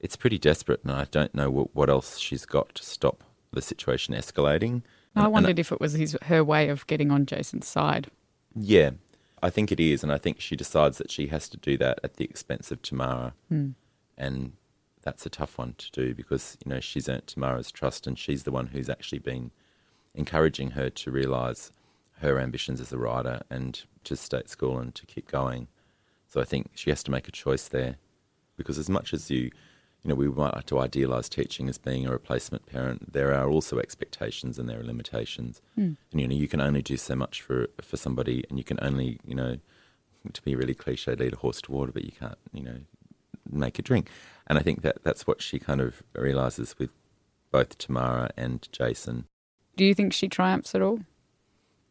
it's 0.01 0.17
pretty 0.17 0.39
desperate. 0.39 0.81
And 0.83 0.93
I 0.93 1.07
don't 1.11 1.35
know 1.35 1.51
what, 1.51 1.75
what 1.75 1.91
else 1.91 2.19
she's 2.19 2.45
got 2.45 2.75
to 2.75 2.83
stop 2.83 3.25
the 3.53 3.63
situation 3.63 4.15
escalating. 4.15 4.83
I 5.15 5.29
wondered 5.29 5.59
if 5.59 5.73
it 5.73 5.81
was 5.81 5.95
his, 5.95 6.17
her 6.23 6.45
way 6.45 6.69
of 6.69 6.87
getting 6.87 7.11
on 7.11 7.25
Jason's 7.25 7.67
side. 7.67 8.11
Yeah, 8.55 8.91
I 9.43 9.49
think 9.49 9.73
it 9.73 9.81
is. 9.81 10.03
And 10.03 10.13
I 10.13 10.19
think 10.19 10.41
she 10.41 10.57
decides 10.57 10.99
that 10.99 11.11
she 11.11 11.29
has 11.29 11.49
to 11.49 11.57
do 11.57 11.79
that 11.79 12.01
at 12.05 12.15
the 12.15 12.25
expense 12.25 12.71
of 12.71 12.83
Tamara. 12.83 13.33
Hmm. 13.49 13.71
And 14.19 14.53
that's 15.03 15.25
a 15.25 15.31
tough 15.31 15.57
one 15.57 15.75
to 15.79 15.91
do 15.93 16.15
because 16.15 16.59
you 16.65 16.69
know 16.69 16.81
she's 16.81 17.09
earned 17.09 17.29
Tamara's 17.29 17.71
trust 17.71 18.07
and 18.07 18.19
she's 18.19 18.43
the 18.43 18.51
one 18.51 18.67
who's 18.67 18.91
actually 18.91 19.21
been 19.21 19.53
encouraging 20.15 20.73
her 20.73 20.91
to 20.91 21.11
realise 21.13 21.71
her 22.21 22.41
ambitions 22.41 22.81
as 22.81 22.93
a 22.93 22.99
writer 22.99 23.41
and 23.49 23.85
to 24.05 24.17
stay 24.17 24.39
at 24.39 24.49
school 24.49 24.79
and 24.79 24.95
to 24.97 25.07
keep 25.07 25.31
going. 25.31 25.69
So 26.27 26.41
I 26.41 26.45
think 26.45 26.71
she 26.75 26.91
has 26.91 27.03
to 27.05 27.11
make 27.11 27.29
a 27.29 27.33
choice 27.33 27.69
there 27.69 27.97
because 28.57 28.79
as 28.79 28.91
much 28.91 29.15
as 29.15 29.31
you 29.31 29.51
you 30.07 30.11
know 30.11 30.15
we 30.15 30.29
might 30.29 30.55
like 30.55 30.67
to 30.67 30.79
idealise 30.79 31.29
teaching 31.29 31.69
as 31.69 31.79
being 31.79 32.07
a 32.07 32.13
replacement 32.13 32.65
parent, 32.65 33.13
there 33.13 33.35
are 33.35 33.51
also 33.51 33.81
expectations 33.81 34.57
and 34.57 34.69
there 34.69 34.79
are 34.79 34.85
limitations. 34.85 35.61
Mm. 35.77 35.97
And 36.13 36.21
you 36.21 36.29
know 36.29 36.35
you 36.37 36.47
can 36.47 36.61
only 36.61 36.81
do 36.81 36.97
so 36.97 37.17
much 37.17 37.43
for 37.43 37.67
for 37.83 37.97
somebody 37.97 38.45
and 38.49 38.57
you 38.57 38.63
can 38.63 38.79
only 38.81 39.19
you 39.27 39.35
know 39.35 39.57
to 40.33 40.43
be 40.43 40.55
really 40.55 40.75
cliche 40.75 41.17
lead 41.17 41.33
a 41.33 41.39
horse 41.39 41.61
to 41.63 41.73
water, 41.73 41.91
but 41.91 42.05
you 42.05 42.13
can't 42.13 42.39
you 42.53 42.63
know 42.63 42.79
make 43.51 43.81
a 43.81 43.83
drink. 43.83 44.09
And 44.47 44.61
I 44.61 44.63
think 44.63 44.83
that 44.83 45.03
that's 45.03 45.27
what 45.27 45.43
she 45.43 45.59
kind 45.59 45.81
of 45.81 46.05
realizes 46.15 46.79
with 46.79 46.91
both 47.51 47.77
Tamara 47.77 48.31
and 48.37 48.69
Jason. 48.71 49.25
Do 49.75 49.85
you 49.85 49.93
think 49.93 50.13
she 50.13 50.29
triumphs 50.29 50.73
at 50.77 50.83
all 50.83 51.01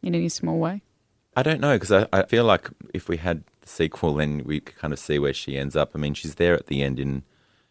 in 0.01 0.15
any 0.15 0.29
small 0.29 0.57
way? 0.57 0.84
I 1.36 1.43
don't 1.43 1.60
know 1.60 1.75
because 1.75 1.91
I, 1.91 2.07
I 2.13 2.24
feel 2.24 2.45
like 2.45 2.69
if 2.93 3.10
we 3.10 3.17
had 3.17 3.43
the 3.60 3.67
sequel, 3.67 4.13
then 4.13 4.43
we 4.45 4.62
could 4.62 4.77
kind 4.77 4.93
of 4.93 5.00
see 5.00 5.19
where 5.19 5.34
she 5.34 5.57
ends 5.57 5.75
up. 5.75 5.91
I 5.93 5.98
mean, 5.98 6.13
she's 6.13 6.36
there 6.36 6.53
at 6.53 6.67
the 6.67 6.81
end 6.81 6.98
in, 6.98 7.24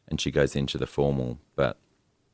and 0.08 0.20
she 0.20 0.30
goes 0.30 0.54
into 0.54 0.78
the 0.78 0.86
formal, 0.86 1.38
but 1.56 1.78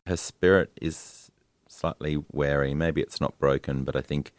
her 0.06 0.16
spirit 0.16 0.70
is 0.80 1.30
slightly 1.68 2.22
wary. 2.32 2.74
Maybe 2.74 3.00
it's 3.00 3.20
not 3.20 3.38
broken, 3.38 3.84
but 3.84 3.96
I 3.96 4.00
think 4.00 4.32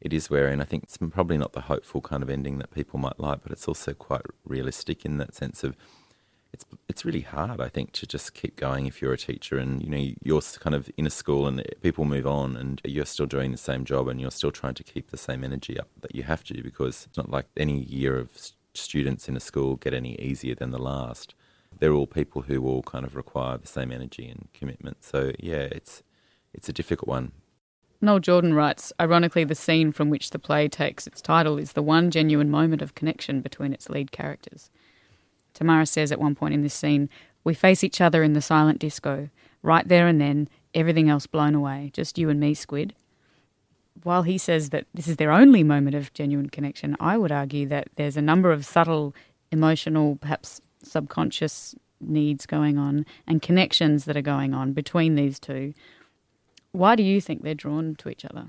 it 0.00 0.12
is 0.12 0.30
wary, 0.30 0.52
and 0.52 0.62
I 0.62 0.64
think 0.64 0.84
it's 0.84 0.96
probably 0.96 1.36
not 1.36 1.52
the 1.52 1.62
hopeful 1.62 2.00
kind 2.00 2.22
of 2.22 2.30
ending 2.30 2.58
that 2.58 2.70
people 2.70 2.98
might 2.98 3.20
like, 3.20 3.42
but 3.42 3.52
it's 3.52 3.68
also 3.68 3.92
quite 3.92 4.22
realistic 4.44 5.04
in 5.04 5.18
that 5.18 5.34
sense 5.34 5.62
of 5.62 5.76
it's 6.52 6.64
it's 6.88 7.04
really 7.04 7.20
hard, 7.20 7.60
I 7.60 7.68
think, 7.68 7.92
to 7.92 8.06
just 8.06 8.34
keep 8.34 8.56
going 8.56 8.86
if 8.86 9.00
you're 9.00 9.12
a 9.12 9.18
teacher 9.18 9.58
and 9.58 9.82
you 9.82 9.88
know 9.88 10.12
you're 10.22 10.40
kind 10.58 10.74
of 10.74 10.90
in 10.96 11.06
a 11.06 11.10
school 11.10 11.46
and 11.46 11.62
people 11.82 12.04
move 12.04 12.26
on 12.26 12.56
and 12.56 12.80
you're 12.84 13.06
still 13.06 13.26
doing 13.26 13.52
the 13.52 13.58
same 13.58 13.84
job 13.84 14.08
and 14.08 14.20
you're 14.20 14.30
still 14.30 14.50
trying 14.50 14.74
to 14.74 14.82
keep 14.84 15.10
the 15.10 15.16
same 15.16 15.44
energy 15.44 15.78
up 15.78 15.88
that 16.00 16.14
you 16.14 16.22
have 16.24 16.42
to 16.44 16.62
because 16.62 17.06
it's 17.06 17.16
not 17.16 17.30
like 17.30 17.46
any 17.56 17.82
year 17.84 18.18
of 18.18 18.30
students 18.74 19.28
in 19.28 19.36
a 19.36 19.40
school 19.40 19.76
get 19.76 19.94
any 19.94 20.20
easier 20.20 20.54
than 20.54 20.70
the 20.70 20.78
last. 20.78 21.34
They're 21.80 21.92
all 21.92 22.06
people 22.06 22.42
who 22.42 22.64
all 22.66 22.82
kind 22.82 23.04
of 23.04 23.16
require 23.16 23.58
the 23.58 23.66
same 23.66 23.90
energy 23.90 24.28
and 24.28 24.48
commitment. 24.54 25.02
So 25.02 25.32
yeah, 25.40 25.66
it's 25.72 26.02
it's 26.54 26.68
a 26.68 26.72
difficult 26.72 27.08
one. 27.08 27.32
Noel 28.02 28.20
Jordan 28.20 28.54
writes, 28.54 28.92
ironically, 28.98 29.44
the 29.44 29.54
scene 29.54 29.92
from 29.92 30.08
which 30.08 30.30
the 30.30 30.38
play 30.38 30.68
takes 30.68 31.06
its 31.06 31.20
title 31.20 31.58
is 31.58 31.72
the 31.72 31.82
one 31.82 32.10
genuine 32.10 32.50
moment 32.50 32.80
of 32.80 32.94
connection 32.94 33.42
between 33.42 33.74
its 33.74 33.90
lead 33.90 34.10
characters. 34.10 34.70
Tamara 35.52 35.84
says 35.84 36.10
at 36.10 36.20
one 36.20 36.34
point 36.34 36.54
in 36.54 36.62
this 36.62 36.72
scene, 36.72 37.10
We 37.44 37.52
face 37.52 37.84
each 37.84 38.00
other 38.00 38.22
in 38.22 38.32
the 38.32 38.40
silent 38.40 38.78
disco. 38.78 39.28
Right 39.62 39.86
there 39.86 40.06
and 40.06 40.18
then, 40.18 40.48
everything 40.74 41.10
else 41.10 41.26
blown 41.26 41.54
away. 41.54 41.90
Just 41.92 42.16
you 42.16 42.30
and 42.30 42.40
me, 42.40 42.54
Squid. 42.54 42.94
While 44.02 44.22
he 44.22 44.38
says 44.38 44.70
that 44.70 44.86
this 44.94 45.06
is 45.06 45.16
their 45.16 45.32
only 45.32 45.62
moment 45.62 45.94
of 45.94 46.14
genuine 46.14 46.48
connection, 46.48 46.96
I 46.98 47.18
would 47.18 47.32
argue 47.32 47.66
that 47.66 47.88
there's 47.96 48.16
a 48.16 48.22
number 48.22 48.50
of 48.50 48.64
subtle, 48.64 49.14
emotional, 49.52 50.16
perhaps 50.16 50.62
subconscious 50.90 51.74
needs 52.00 52.46
going 52.46 52.78
on 52.78 53.06
and 53.26 53.42
connections 53.42 54.04
that 54.06 54.16
are 54.16 54.22
going 54.22 54.54
on 54.54 54.72
between 54.72 55.14
these 55.14 55.38
two. 55.38 55.74
Why 56.72 56.94
do 56.96 57.02
you 57.02 57.20
think 57.20 57.42
they're 57.42 57.54
drawn 57.54 57.94
to 57.96 58.08
each 58.08 58.24
other? 58.24 58.48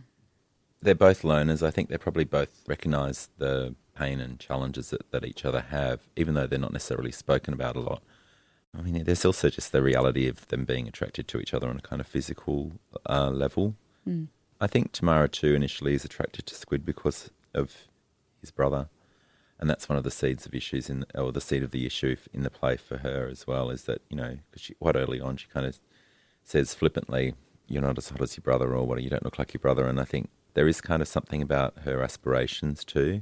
They're 0.81 0.95
both 0.95 1.21
loners. 1.21 1.65
I 1.65 1.71
think 1.71 1.89
they 1.89 1.98
probably 1.98 2.24
both 2.24 2.63
recognise 2.67 3.29
the 3.38 3.75
pain 3.95 4.19
and 4.19 4.39
challenges 4.39 4.89
that, 4.89 5.12
that 5.12 5.25
each 5.25 5.45
other 5.45 5.62
have, 5.69 6.01
even 6.15 6.33
though 6.33 6.48
they're 6.48 6.60
not 6.60 6.74
necessarily 6.74 7.12
spoken 7.12 7.53
about 7.53 7.75
a 7.75 7.81
lot. 7.81 8.01
I 8.77 8.81
mean, 8.81 9.03
there's 9.03 9.25
also 9.25 9.50
just 9.50 9.71
the 9.71 9.81
reality 9.81 10.27
of 10.27 10.48
them 10.48 10.63
being 10.65 10.88
attracted 10.88 11.27
to 11.27 11.39
each 11.39 11.53
other 11.53 11.67
on 11.67 11.77
a 11.77 11.81
kind 11.81 12.00
of 12.00 12.07
physical 12.07 12.74
uh, 13.07 13.29
level. 13.29 13.75
Mm. 14.07 14.27
I 14.62 14.67
think 14.67 14.91
Tamara 14.91 15.27
too 15.27 15.53
initially 15.53 15.93
is 15.93 16.05
attracted 16.05 16.45
to 16.45 16.55
Squid 16.55 16.86
because 16.86 17.29
of 17.53 17.88
his 18.39 18.50
brother, 18.51 18.89
and 19.62 19.70
that's 19.70 19.88
one 19.88 19.98
of 19.98 20.03
the 20.03 20.12
seeds 20.12 20.46
of 20.46 20.53
issues 20.53 20.89
in, 20.89 21.06
or 21.15 21.32
the 21.32 21.39
seed 21.39 21.63
of 21.63 21.72
the 21.72 21.86
issue 21.86 22.18
in 22.34 22.44
the 22.44 22.50
play 22.50 22.75
for 22.75 22.98
her 22.98 23.30
as 23.32 23.48
well. 23.48 23.70
Is 23.70 23.84
that 23.84 24.01
you 24.10 24.18
know, 24.18 24.39
because 24.51 24.72
quite 24.82 24.98
early 24.98 25.22
on 25.22 25.38
she 25.38 25.48
kind 25.48 25.65
of 25.65 25.80
says 26.44 26.74
flippantly, 26.74 27.36
"You're 27.68 27.82
not 27.82 27.98
as 27.98 28.10
hot 28.10 28.22
as 28.22 28.36
your 28.36 28.44
brother," 28.44 28.75
or 28.75 28.86
"What 28.86 29.01
you 29.01 29.10
don't 29.10 29.24
look 29.24 29.39
like 29.39 29.53
your 29.53 29.62
brother," 29.62 29.88
and 29.88 30.00
I 30.00 30.06
think 30.06 30.30
there 30.53 30.68
is 30.68 30.82
kind 30.82 31.01
of 31.01 31.08
something 31.08 31.41
about 31.41 31.80
her 31.86 32.01
aspirations 32.01 32.84
too 32.84 33.22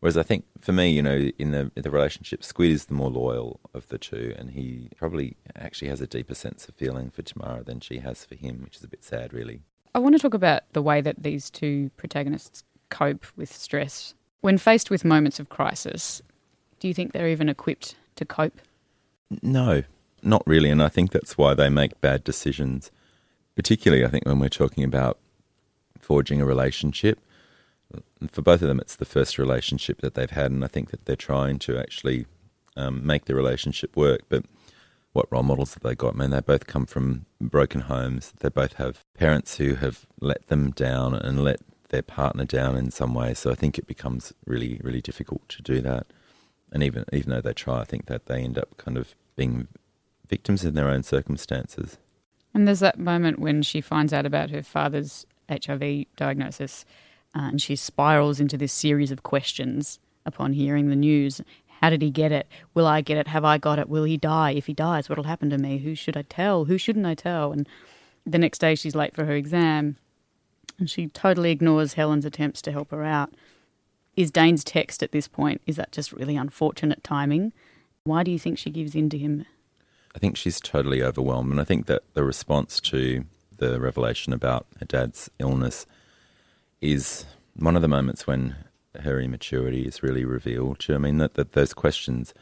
Whereas 0.00 0.16
I 0.16 0.22
think 0.22 0.44
for 0.60 0.72
me, 0.72 0.90
you 0.90 1.02
know, 1.02 1.30
in 1.38 1.52
the 1.52 1.70
in 1.74 1.82
the 1.82 1.90
relationship, 1.90 2.44
Squid 2.44 2.70
is 2.70 2.86
the 2.86 2.94
more 2.94 3.10
loyal 3.10 3.60
of 3.72 3.88
the 3.88 3.98
two, 3.98 4.34
and 4.38 4.50
he 4.50 4.90
probably 4.96 5.36
actually 5.56 5.88
has 5.88 6.00
a 6.00 6.06
deeper 6.06 6.34
sense 6.34 6.68
of 6.68 6.74
feeling 6.74 7.10
for 7.10 7.22
Tamara 7.22 7.64
than 7.64 7.80
she 7.80 7.98
has 7.98 8.24
for 8.24 8.34
him, 8.34 8.62
which 8.62 8.76
is 8.76 8.84
a 8.84 8.88
bit 8.88 9.02
sad, 9.02 9.32
really. 9.32 9.62
I 9.94 9.98
want 9.98 10.14
to 10.14 10.18
talk 10.18 10.34
about 10.34 10.62
the 10.74 10.82
way 10.82 11.00
that 11.00 11.22
these 11.22 11.48
two 11.48 11.90
protagonists 11.96 12.62
cope 12.90 13.24
with 13.36 13.52
stress 13.52 14.14
when 14.46 14.58
faced 14.58 14.90
with 14.90 15.04
moments 15.04 15.40
of 15.40 15.48
crisis. 15.48 16.22
Do 16.78 16.86
you 16.86 16.94
think 16.94 17.10
they're 17.10 17.26
even 17.26 17.48
equipped 17.48 17.96
to 18.14 18.24
cope? 18.24 18.60
No, 19.42 19.82
not 20.22 20.44
really, 20.46 20.70
and 20.70 20.80
I 20.80 20.88
think 20.88 21.10
that's 21.10 21.36
why 21.36 21.52
they 21.52 21.68
make 21.68 22.00
bad 22.00 22.22
decisions. 22.22 22.92
Particularly, 23.56 24.04
I 24.04 24.08
think 24.08 24.24
when 24.24 24.38
we're 24.38 24.48
talking 24.48 24.84
about 24.84 25.18
forging 25.98 26.40
a 26.40 26.46
relationship 26.46 27.18
for 28.30 28.40
both 28.40 28.62
of 28.62 28.68
them, 28.68 28.78
it's 28.78 28.94
the 28.94 29.04
first 29.04 29.36
relationship 29.36 30.00
that 30.02 30.14
they've 30.14 30.30
had, 30.30 30.52
and 30.52 30.64
I 30.64 30.68
think 30.68 30.92
that 30.92 31.06
they're 31.06 31.16
trying 31.16 31.58
to 31.60 31.76
actually 31.76 32.26
um, 32.76 33.04
make 33.04 33.24
the 33.24 33.34
relationship 33.34 33.96
work. 33.96 34.20
But 34.28 34.44
what 35.12 35.26
role 35.32 35.42
models 35.42 35.74
have 35.74 35.82
they 35.82 35.96
got? 35.96 36.14
I 36.14 36.18
Man, 36.18 36.30
they 36.30 36.40
both 36.40 36.68
come 36.68 36.86
from 36.86 37.26
broken 37.40 37.80
homes. 37.80 38.32
They 38.38 38.50
both 38.50 38.74
have 38.74 39.00
parents 39.18 39.56
who 39.56 39.74
have 39.74 40.06
let 40.20 40.46
them 40.46 40.70
down 40.70 41.14
and 41.14 41.42
let 41.42 41.58
their 41.88 42.02
partner 42.02 42.44
down 42.44 42.76
in 42.76 42.90
some 42.90 43.14
way. 43.14 43.34
So 43.34 43.50
I 43.50 43.54
think 43.54 43.78
it 43.78 43.86
becomes 43.86 44.32
really, 44.46 44.80
really 44.82 45.00
difficult 45.00 45.48
to 45.50 45.62
do 45.62 45.80
that. 45.82 46.06
And 46.72 46.82
even 46.82 47.04
even 47.12 47.30
though 47.30 47.40
they 47.40 47.52
try, 47.52 47.80
I 47.80 47.84
think 47.84 48.06
that 48.06 48.26
they 48.26 48.42
end 48.42 48.58
up 48.58 48.76
kind 48.76 48.96
of 48.98 49.14
being 49.36 49.68
victims 50.28 50.64
in 50.64 50.74
their 50.74 50.88
own 50.88 51.02
circumstances. 51.02 51.98
And 52.52 52.66
there's 52.66 52.80
that 52.80 52.98
moment 52.98 53.38
when 53.38 53.62
she 53.62 53.80
finds 53.80 54.12
out 54.12 54.26
about 54.26 54.50
her 54.50 54.62
father's 54.62 55.26
HIV 55.48 56.06
diagnosis 56.16 56.84
uh, 57.34 57.48
and 57.50 57.62
she 57.62 57.76
spirals 57.76 58.40
into 58.40 58.56
this 58.56 58.72
series 58.72 59.12
of 59.12 59.22
questions 59.22 59.98
upon 60.24 60.54
hearing 60.54 60.88
the 60.88 60.96
news. 60.96 61.40
How 61.80 61.90
did 61.90 62.02
he 62.02 62.10
get 62.10 62.32
it? 62.32 62.48
Will 62.74 62.86
I 62.86 63.02
get 63.02 63.18
it? 63.18 63.28
Have 63.28 63.44
I 63.44 63.58
got 63.58 63.78
it? 63.78 63.88
Will 63.88 64.04
he 64.04 64.16
die? 64.16 64.52
If 64.52 64.66
he 64.66 64.72
dies, 64.72 65.08
what'll 65.08 65.24
happen 65.24 65.50
to 65.50 65.58
me? 65.58 65.78
Who 65.78 65.94
should 65.94 66.16
I 66.16 66.22
tell? 66.22 66.64
Who 66.64 66.78
shouldn't 66.78 67.06
I 67.06 67.14
tell? 67.14 67.52
And 67.52 67.68
the 68.24 68.38
next 68.38 68.58
day 68.58 68.74
she's 68.74 68.94
late 68.94 69.14
for 69.14 69.26
her 69.26 69.34
exam 69.34 69.96
and 70.78 70.90
she 70.90 71.08
totally 71.08 71.50
ignores 71.50 71.94
Helen's 71.94 72.24
attempts 72.24 72.62
to 72.62 72.72
help 72.72 72.90
her 72.90 73.02
out. 73.02 73.32
Is 74.16 74.30
Dane's 74.30 74.64
text 74.64 75.02
at 75.02 75.12
this 75.12 75.28
point, 75.28 75.60
is 75.66 75.76
that 75.76 75.92
just 75.92 76.12
really 76.12 76.36
unfortunate 76.36 77.04
timing? 77.04 77.52
Why 78.04 78.22
do 78.22 78.30
you 78.30 78.38
think 78.38 78.58
she 78.58 78.70
gives 78.70 78.94
in 78.94 79.10
to 79.10 79.18
him? 79.18 79.44
I 80.14 80.18
think 80.18 80.36
she's 80.36 80.60
totally 80.60 81.02
overwhelmed. 81.02 81.50
And 81.50 81.60
I 81.60 81.64
think 81.64 81.86
that 81.86 82.02
the 82.14 82.24
response 82.24 82.80
to 82.80 83.24
the 83.58 83.80
revelation 83.80 84.32
about 84.32 84.66
her 84.80 84.86
dad's 84.86 85.30
illness 85.38 85.86
is 86.80 87.26
one 87.54 87.76
of 87.76 87.82
the 87.82 87.88
moments 87.88 88.26
when 88.26 88.56
her 89.00 89.20
immaturity 89.20 89.82
is 89.82 90.02
really 90.02 90.24
revealed. 90.24 90.84
I 90.88 90.98
mean, 90.98 91.18
that, 91.18 91.34
that 91.34 91.52
those 91.52 91.74
questions 91.74 92.32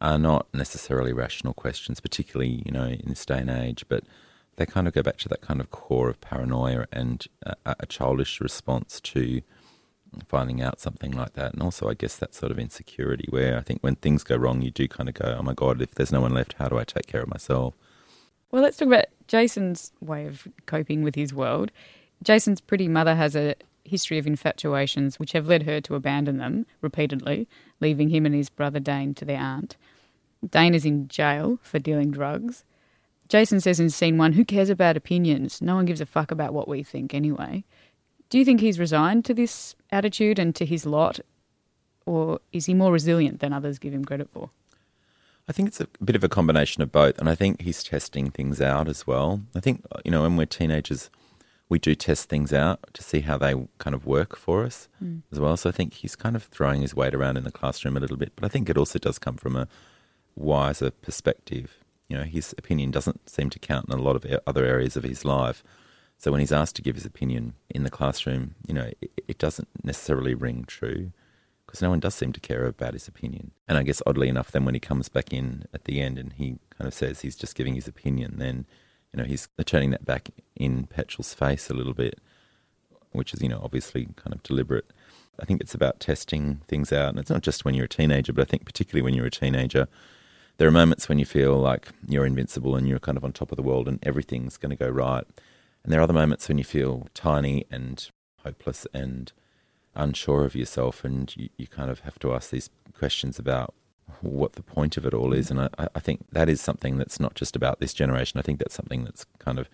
are 0.00 0.18
not 0.18 0.46
necessarily 0.54 1.12
rational 1.12 1.54
questions, 1.54 2.00
particularly, 2.00 2.62
you 2.64 2.70
know, 2.70 2.86
in 2.86 3.08
this 3.08 3.26
day 3.26 3.38
and 3.38 3.50
age, 3.50 3.84
but 3.88 4.04
they 4.58 4.66
kind 4.66 4.86
of 4.86 4.94
go 4.94 5.02
back 5.02 5.16
to 5.18 5.28
that 5.28 5.40
kind 5.40 5.60
of 5.60 5.70
core 5.70 6.10
of 6.10 6.20
paranoia 6.20 6.86
and 6.92 7.26
a, 7.44 7.54
a 7.80 7.86
childish 7.86 8.40
response 8.40 9.00
to 9.00 9.40
finding 10.26 10.60
out 10.60 10.80
something 10.80 11.12
like 11.12 11.34
that. 11.34 11.52
And 11.52 11.62
also, 11.62 11.88
I 11.88 11.94
guess, 11.94 12.16
that 12.16 12.34
sort 12.34 12.50
of 12.50 12.58
insecurity 12.58 13.26
where 13.30 13.56
I 13.56 13.60
think 13.60 13.80
when 13.82 13.96
things 13.96 14.24
go 14.24 14.36
wrong, 14.36 14.62
you 14.62 14.70
do 14.70 14.88
kind 14.88 15.08
of 15.08 15.14
go, 15.14 15.36
oh 15.38 15.42
my 15.42 15.54
God, 15.54 15.80
if 15.80 15.94
there's 15.94 16.12
no 16.12 16.20
one 16.20 16.34
left, 16.34 16.54
how 16.58 16.68
do 16.68 16.78
I 16.78 16.84
take 16.84 17.06
care 17.06 17.22
of 17.22 17.28
myself? 17.28 17.74
Well, 18.50 18.62
let's 18.62 18.76
talk 18.78 18.88
about 18.88 19.06
Jason's 19.26 19.92
way 20.00 20.26
of 20.26 20.48
coping 20.66 21.02
with 21.02 21.14
his 21.14 21.32
world. 21.34 21.70
Jason's 22.22 22.60
pretty 22.60 22.88
mother 22.88 23.14
has 23.14 23.36
a 23.36 23.54
history 23.84 24.18
of 24.18 24.26
infatuations 24.26 25.18
which 25.18 25.32
have 25.32 25.46
led 25.46 25.62
her 25.64 25.80
to 25.82 25.94
abandon 25.94 26.38
them 26.38 26.66
repeatedly, 26.80 27.46
leaving 27.80 28.08
him 28.08 28.26
and 28.26 28.34
his 28.34 28.50
brother 28.50 28.80
Dane 28.80 29.14
to 29.14 29.24
their 29.24 29.38
aunt. 29.38 29.76
Dane 30.48 30.74
is 30.74 30.84
in 30.84 31.08
jail 31.08 31.58
for 31.62 31.78
dealing 31.78 32.10
drugs. 32.10 32.64
Jason 33.28 33.60
says 33.60 33.78
in 33.78 33.90
scene 33.90 34.16
one, 34.16 34.32
Who 34.32 34.44
cares 34.44 34.70
about 34.70 34.96
opinions? 34.96 35.60
No 35.60 35.74
one 35.74 35.84
gives 35.84 36.00
a 36.00 36.06
fuck 36.06 36.30
about 36.30 36.54
what 36.54 36.68
we 36.68 36.82
think 36.82 37.14
anyway. 37.14 37.64
Do 38.30 38.38
you 38.38 38.44
think 38.44 38.60
he's 38.60 38.78
resigned 38.78 39.24
to 39.26 39.34
this 39.34 39.74
attitude 39.90 40.38
and 40.38 40.54
to 40.56 40.66
his 40.66 40.84
lot, 40.84 41.20
or 42.06 42.40
is 42.52 42.66
he 42.66 42.74
more 42.74 42.92
resilient 42.92 43.40
than 43.40 43.52
others 43.52 43.78
give 43.78 43.92
him 43.92 44.04
credit 44.04 44.28
for? 44.32 44.50
I 45.48 45.52
think 45.52 45.68
it's 45.68 45.80
a 45.80 45.88
bit 46.04 46.16
of 46.16 46.22
a 46.22 46.28
combination 46.28 46.82
of 46.82 46.92
both, 46.92 47.18
and 47.18 47.28
I 47.28 47.34
think 47.34 47.62
he's 47.62 47.82
testing 47.82 48.30
things 48.30 48.60
out 48.60 48.86
as 48.86 49.06
well. 49.06 49.40
I 49.54 49.60
think, 49.60 49.82
you 50.04 50.10
know, 50.10 50.22
when 50.22 50.36
we're 50.36 50.44
teenagers, 50.44 51.08
we 51.70 51.78
do 51.78 51.94
test 51.94 52.28
things 52.28 52.52
out 52.52 52.80
to 52.92 53.02
see 53.02 53.20
how 53.20 53.38
they 53.38 53.54
kind 53.78 53.94
of 53.94 54.04
work 54.04 54.36
for 54.36 54.64
us 54.64 54.88
mm. 55.02 55.22
as 55.32 55.40
well. 55.40 55.56
So 55.56 55.70
I 55.70 55.72
think 55.72 55.94
he's 55.94 56.16
kind 56.16 56.36
of 56.36 56.44
throwing 56.44 56.82
his 56.82 56.94
weight 56.94 57.14
around 57.14 57.38
in 57.38 57.44
the 57.44 57.52
classroom 57.52 57.96
a 57.96 58.00
little 58.00 58.18
bit, 58.18 58.32
but 58.36 58.44
I 58.44 58.48
think 58.48 58.68
it 58.68 58.76
also 58.76 58.98
does 58.98 59.18
come 59.18 59.36
from 59.36 59.56
a 59.56 59.68
wiser 60.36 60.90
perspective. 60.90 61.78
You 62.08 62.16
know, 62.16 62.24
his 62.24 62.54
opinion 62.56 62.90
doesn't 62.90 63.28
seem 63.28 63.50
to 63.50 63.58
count 63.58 63.86
in 63.88 63.98
a 63.98 64.02
lot 64.02 64.16
of 64.16 64.26
other 64.46 64.64
areas 64.64 64.96
of 64.96 65.04
his 65.04 65.24
life. 65.24 65.62
So 66.16 66.32
when 66.32 66.40
he's 66.40 66.52
asked 66.52 66.76
to 66.76 66.82
give 66.82 66.96
his 66.96 67.04
opinion 67.06 67.54
in 67.70 67.84
the 67.84 67.90
classroom, 67.90 68.54
you 68.66 68.74
know, 68.74 68.90
it, 69.00 69.10
it 69.28 69.38
doesn't 69.38 69.68
necessarily 69.84 70.34
ring 70.34 70.64
true 70.66 71.12
because 71.66 71.82
no 71.82 71.90
one 71.90 72.00
does 72.00 72.14
seem 72.14 72.32
to 72.32 72.40
care 72.40 72.64
about 72.64 72.94
his 72.94 73.06
opinion. 73.08 73.52
And 73.68 73.76
I 73.76 73.82
guess 73.82 74.02
oddly 74.06 74.28
enough, 74.28 74.50
then 74.50 74.64
when 74.64 74.74
he 74.74 74.80
comes 74.80 75.08
back 75.08 75.32
in 75.32 75.64
at 75.74 75.84
the 75.84 76.00
end 76.00 76.18
and 76.18 76.32
he 76.32 76.58
kind 76.76 76.88
of 76.88 76.94
says 76.94 77.20
he's 77.20 77.36
just 77.36 77.54
giving 77.54 77.74
his 77.74 77.86
opinion, 77.86 78.36
then 78.38 78.66
you 79.12 79.22
know, 79.22 79.28
he's 79.28 79.48
turning 79.64 79.90
that 79.90 80.04
back 80.04 80.30
in 80.56 80.86
Petrel's 80.86 81.34
face 81.34 81.70
a 81.70 81.74
little 81.74 81.94
bit, 81.94 82.20
which 83.12 83.32
is, 83.32 83.42
you 83.42 83.48
know, 83.48 83.60
obviously 83.62 84.08
kind 84.16 84.34
of 84.34 84.42
deliberate. 84.42 84.90
I 85.40 85.44
think 85.44 85.60
it's 85.60 85.74
about 85.74 86.00
testing 86.00 86.62
things 86.68 86.92
out. 86.92 87.10
And 87.10 87.18
it's 87.18 87.30
not 87.30 87.42
just 87.42 87.64
when 87.64 87.74
you're 87.74 87.86
a 87.86 87.88
teenager, 87.88 88.32
but 88.32 88.42
I 88.42 88.50
think 88.50 88.64
particularly 88.64 89.02
when 89.02 89.14
you're 89.14 89.26
a 89.26 89.30
teenager, 89.30 89.88
there 90.58 90.68
are 90.68 90.72
moments 90.72 91.08
when 91.08 91.18
you 91.18 91.24
feel 91.24 91.56
like 91.56 91.88
you're 92.06 92.26
invincible 92.26 92.76
and 92.76 92.86
you're 92.86 92.98
kind 92.98 93.16
of 93.16 93.24
on 93.24 93.32
top 93.32 93.50
of 93.50 93.56
the 93.56 93.62
world 93.62 93.88
and 93.88 93.98
everything's 94.02 94.56
going 94.56 94.70
to 94.70 94.76
go 94.76 94.88
right. 94.88 95.24
And 95.82 95.92
there 95.92 96.00
are 96.00 96.02
other 96.02 96.12
moments 96.12 96.48
when 96.48 96.58
you 96.58 96.64
feel 96.64 97.08
tiny 97.14 97.64
and 97.70 98.08
hopeless 98.44 98.86
and 98.92 99.32
unsure 99.94 100.44
of 100.44 100.54
yourself, 100.54 101.04
and 101.04 101.34
you, 101.36 101.48
you 101.56 101.66
kind 101.66 101.90
of 101.90 102.00
have 102.00 102.18
to 102.20 102.34
ask 102.34 102.50
these 102.50 102.70
questions 102.96 103.38
about 103.38 103.74
what 104.20 104.54
the 104.54 104.62
point 104.62 104.96
of 104.96 105.06
it 105.06 105.14
all 105.14 105.32
is. 105.32 105.50
And 105.50 105.60
I, 105.60 105.68
I 105.94 106.00
think 106.00 106.26
that 106.32 106.48
is 106.48 106.60
something 106.60 106.98
that's 106.98 107.20
not 107.20 107.34
just 107.34 107.54
about 107.54 107.78
this 107.78 107.94
generation. 107.94 108.38
I 108.38 108.42
think 108.42 108.58
that's 108.58 108.74
something 108.74 109.04
that's 109.04 109.26
kind 109.38 109.58
of 109.58 109.68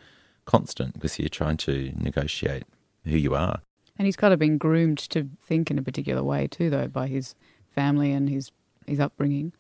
constant 0.45 0.95
because 0.95 1.19
you're 1.19 1.29
trying 1.29 1.57
to 1.59 1.93
negotiate 1.97 2.65
who 3.05 3.17
you 3.17 3.35
are. 3.35 3.61
And 3.97 4.07
he's 4.07 4.17
kind 4.17 4.35
of 4.35 4.39
been 4.39 4.59
groomed 4.59 4.99
to 5.11 5.29
think 5.41 5.71
in 5.71 5.79
a 5.79 5.83
particular 5.83 6.23
way 6.23 6.47
too, 6.47 6.69
though, 6.69 6.89
by 6.89 7.07
his 7.07 7.35
family 7.75 8.13
and 8.13 8.29
his 8.29 8.51
his 8.87 9.01
upbringing. 9.01 9.53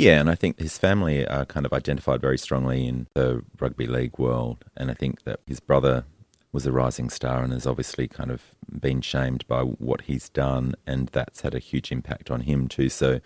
Yeah, 0.00 0.18
and 0.20 0.30
I 0.30 0.34
think 0.34 0.58
his 0.58 0.78
family 0.78 1.26
are 1.26 1.44
kind 1.44 1.66
of 1.66 1.72
identified 1.72 2.20
very 2.20 2.38
strongly 2.38 2.86
in 2.88 3.06
the 3.14 3.42
rugby 3.60 3.86
league 3.86 4.18
world, 4.18 4.64
and 4.76 4.90
I 4.90 4.94
think 4.94 5.24
that 5.24 5.40
his 5.46 5.60
brother 5.60 6.04
was 6.52 6.66
a 6.66 6.72
rising 6.72 7.10
star 7.10 7.44
and 7.44 7.52
has 7.52 7.66
obviously 7.66 8.08
kind 8.08 8.30
of 8.30 8.54
been 8.80 9.00
shamed 9.02 9.46
by 9.46 9.60
what 9.62 10.02
he's 10.02 10.28
done, 10.30 10.74
and 10.86 11.08
that's 11.08 11.42
had 11.42 11.54
a 11.54 11.58
huge 11.58 11.92
impact 11.92 12.30
on 12.30 12.40
him 12.40 12.66
too. 12.66 12.88
So 12.88 13.20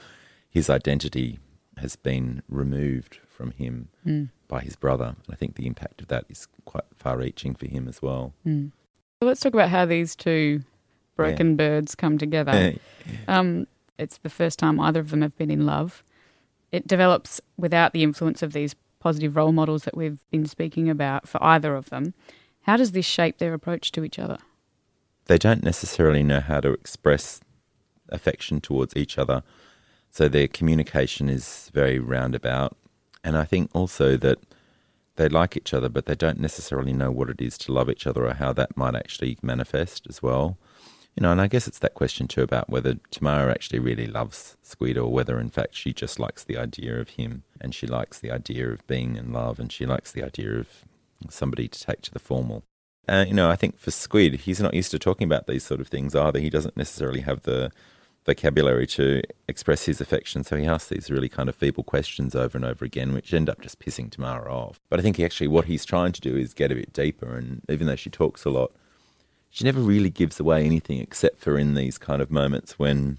his 0.50 0.68
identity 0.68 1.38
has 1.78 1.96
been 1.96 2.42
removed 2.48 3.18
from 3.28 3.52
him 3.52 3.88
Mm. 4.06 4.28
by 4.46 4.60
his 4.60 4.76
brother. 4.76 5.16
And 5.26 5.34
I 5.34 5.36
think 5.36 5.56
the 5.56 5.66
impact 5.66 6.00
of 6.02 6.08
that 6.08 6.24
is 6.28 6.46
quite 6.64 6.84
far 6.94 7.16
reaching 7.18 7.54
for 7.54 7.66
him 7.66 7.88
as 7.88 8.00
well. 8.02 8.32
Mm. 8.46 8.70
So 9.20 9.26
let's 9.28 9.40
talk 9.40 9.54
about 9.54 9.70
how 9.70 9.86
these 9.86 10.14
two 10.14 10.62
broken 11.16 11.56
birds 11.56 11.94
come 11.94 12.18
together. 12.18 12.74
Um, 13.26 13.66
it's 13.98 14.18
the 14.18 14.28
first 14.28 14.58
time 14.58 14.78
either 14.80 15.00
of 15.00 15.10
them 15.10 15.22
have 15.22 15.36
been 15.38 15.50
in 15.50 15.66
love. 15.66 16.02
It 16.74 16.86
develops 16.86 17.40
without 17.56 17.92
the 17.92 18.02
influence 18.02 18.42
of 18.42 18.52
these 18.52 18.74
positive 18.98 19.36
role 19.36 19.52
models 19.52 19.84
that 19.84 19.96
we've 19.96 20.18
been 20.30 20.46
speaking 20.46 20.88
about 20.88 21.28
for 21.28 21.42
either 21.42 21.76
of 21.76 21.90
them. 21.90 22.14
How 22.62 22.76
does 22.76 22.92
this 22.92 23.04
shape 23.04 23.38
their 23.38 23.54
approach 23.54 23.92
to 23.92 24.04
each 24.04 24.18
other? 24.18 24.38
they 25.26 25.38
don't 25.38 25.62
necessarily 25.62 26.22
know 26.22 26.40
how 26.40 26.60
to 26.60 26.72
express 26.72 27.40
affection 28.10 28.60
towards 28.60 28.94
each 28.96 29.18
other. 29.18 29.42
So 30.10 30.28
their 30.28 30.48
communication 30.48 31.28
is 31.28 31.70
very 31.72 31.98
roundabout. 31.98 32.76
And 33.22 33.36
I 33.36 33.44
think 33.44 33.70
also 33.72 34.16
that 34.18 34.38
they 35.16 35.28
like 35.28 35.56
each 35.56 35.72
other, 35.72 35.88
but 35.88 36.06
they 36.06 36.14
don't 36.14 36.40
necessarily 36.40 36.92
know 36.92 37.10
what 37.10 37.30
it 37.30 37.40
is 37.40 37.56
to 37.58 37.72
love 37.72 37.88
each 37.88 38.06
other 38.06 38.26
or 38.26 38.34
how 38.34 38.52
that 38.52 38.76
might 38.76 38.94
actually 38.94 39.38
manifest 39.42 40.06
as 40.08 40.22
well. 40.22 40.58
You 41.16 41.22
know, 41.22 41.30
and 41.30 41.40
I 41.40 41.46
guess 41.46 41.68
it's 41.68 41.78
that 41.78 41.94
question 41.94 42.26
too 42.26 42.42
about 42.42 42.68
whether 42.68 42.94
Tamara 43.10 43.52
actually 43.52 43.78
really 43.78 44.06
loves 44.06 44.56
Squid 44.62 44.98
or 44.98 45.12
whether 45.12 45.38
in 45.38 45.48
fact 45.48 45.76
she 45.76 45.92
just 45.92 46.18
likes 46.18 46.42
the 46.42 46.56
idea 46.56 46.98
of 46.98 47.10
him 47.10 47.44
and 47.60 47.74
she 47.74 47.86
likes 47.86 48.18
the 48.18 48.32
idea 48.32 48.68
of 48.70 48.86
being 48.88 49.16
in 49.16 49.32
love 49.32 49.60
and 49.60 49.70
she 49.70 49.86
likes 49.86 50.10
the 50.10 50.24
idea 50.24 50.58
of 50.58 50.68
somebody 51.28 51.68
to 51.68 51.80
take 51.80 52.02
to 52.02 52.10
the 52.10 52.18
formal. 52.18 52.64
Uh, 53.06 53.24
you 53.28 53.34
know, 53.34 53.50
I 53.50 53.56
think 53.56 53.78
for 53.78 53.90
Squid, 53.90 54.40
he's 54.40 54.60
not 54.60 54.74
used 54.74 54.90
to 54.92 54.98
talking 54.98 55.26
about 55.26 55.46
these 55.46 55.64
sort 55.64 55.80
of 55.80 55.88
things 55.88 56.14
either. 56.14 56.40
He 56.40 56.50
doesn't 56.50 56.76
necessarily 56.76 57.20
have 57.20 57.42
the 57.42 57.70
vocabulary 58.24 58.86
to 58.86 59.22
express 59.46 59.84
his 59.84 60.00
affection, 60.00 60.42
so 60.42 60.56
he 60.56 60.64
asks 60.64 60.88
these 60.88 61.10
really 61.10 61.28
kind 61.28 61.48
of 61.48 61.54
feeble 61.54 61.84
questions 61.84 62.34
over 62.34 62.56
and 62.56 62.64
over 62.64 62.84
again, 62.84 63.12
which 63.12 63.34
end 63.34 63.50
up 63.50 63.60
just 63.60 63.78
pissing 63.78 64.10
Tamara 64.10 64.52
off. 64.52 64.80
But 64.88 64.98
I 64.98 65.02
think 65.02 65.16
he 65.16 65.24
actually 65.24 65.48
what 65.48 65.66
he's 65.66 65.84
trying 65.84 66.12
to 66.12 66.20
do 66.20 66.36
is 66.36 66.54
get 66.54 66.72
a 66.72 66.74
bit 66.74 66.92
deeper, 66.92 67.36
and 67.36 67.60
even 67.68 67.86
though 67.86 67.96
she 67.96 68.10
talks 68.10 68.44
a 68.46 68.50
lot, 68.50 68.72
she 69.54 69.62
never 69.62 69.80
really 69.80 70.10
gives 70.10 70.40
away 70.40 70.64
anything 70.64 70.98
except 70.98 71.38
for 71.38 71.56
in 71.56 71.74
these 71.74 71.96
kind 71.96 72.20
of 72.20 72.28
moments 72.28 72.76
when 72.76 73.18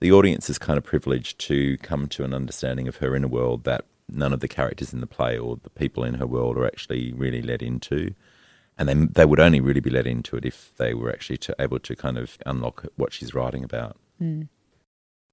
the 0.00 0.10
audience 0.10 0.48
is 0.48 0.56
kind 0.56 0.78
of 0.78 0.84
privileged 0.84 1.38
to 1.38 1.76
come 1.78 2.08
to 2.08 2.24
an 2.24 2.32
understanding 2.32 2.88
of 2.88 2.96
her 2.96 3.14
inner 3.14 3.28
world 3.28 3.64
that 3.64 3.84
none 4.08 4.32
of 4.32 4.40
the 4.40 4.48
characters 4.48 4.94
in 4.94 5.00
the 5.00 5.06
play 5.06 5.36
or 5.36 5.58
the 5.62 5.68
people 5.68 6.04
in 6.04 6.14
her 6.14 6.26
world 6.26 6.56
are 6.56 6.64
actually 6.64 7.12
really 7.12 7.42
let 7.42 7.60
into 7.60 8.14
and 8.78 8.88
they 8.88 8.94
they 8.94 9.26
would 9.26 9.38
only 9.38 9.60
really 9.60 9.80
be 9.80 9.90
let 9.90 10.06
into 10.06 10.36
it 10.36 10.46
if 10.46 10.72
they 10.78 10.94
were 10.94 11.10
actually 11.10 11.36
to, 11.36 11.54
able 11.58 11.80
to 11.80 11.94
kind 11.94 12.16
of 12.16 12.38
unlock 12.46 12.86
what 12.96 13.12
she's 13.12 13.34
writing 13.34 13.62
about. 13.62 13.98
Hmm. 14.18 14.44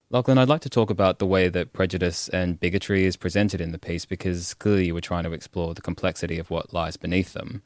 Lachlan, 0.09 0.37
I'd 0.37 0.49
like 0.49 0.61
to 0.61 0.69
talk 0.69 0.89
about 0.89 1.19
the 1.19 1.25
way 1.25 1.47
that 1.47 1.71
prejudice 1.71 2.27
and 2.29 2.59
bigotry 2.59 3.05
is 3.05 3.15
presented 3.15 3.61
in 3.61 3.71
the 3.71 3.79
piece 3.79 4.05
because 4.05 4.53
clearly 4.53 4.87
you 4.87 4.93
were 4.93 5.01
trying 5.01 5.23
to 5.23 5.31
explore 5.31 5.73
the 5.73 5.81
complexity 5.81 6.37
of 6.37 6.49
what 6.49 6.73
lies 6.73 6.97
beneath 6.97 7.31
them. 7.31 7.63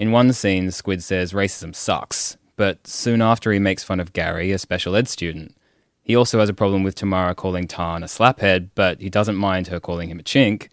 In 0.00 0.12
one 0.12 0.32
scene, 0.32 0.70
Squid 0.70 1.02
says 1.04 1.34
racism 1.34 1.74
sucks, 1.74 2.38
but 2.56 2.86
soon 2.86 3.20
after 3.20 3.52
he 3.52 3.58
makes 3.58 3.84
fun 3.84 4.00
of 4.00 4.14
Gary, 4.14 4.50
a 4.50 4.58
special 4.58 4.96
ed 4.96 5.08
student. 5.08 5.54
He 6.02 6.16
also 6.16 6.38
has 6.40 6.48
a 6.48 6.54
problem 6.54 6.82
with 6.82 6.94
Tamara 6.94 7.34
calling 7.34 7.68
Tarn 7.68 8.02
a 8.02 8.06
slaphead, 8.06 8.70
but 8.74 9.02
he 9.02 9.10
doesn't 9.10 9.36
mind 9.36 9.66
her 9.66 9.78
calling 9.78 10.08
him 10.08 10.18
a 10.18 10.22
chink. 10.22 10.68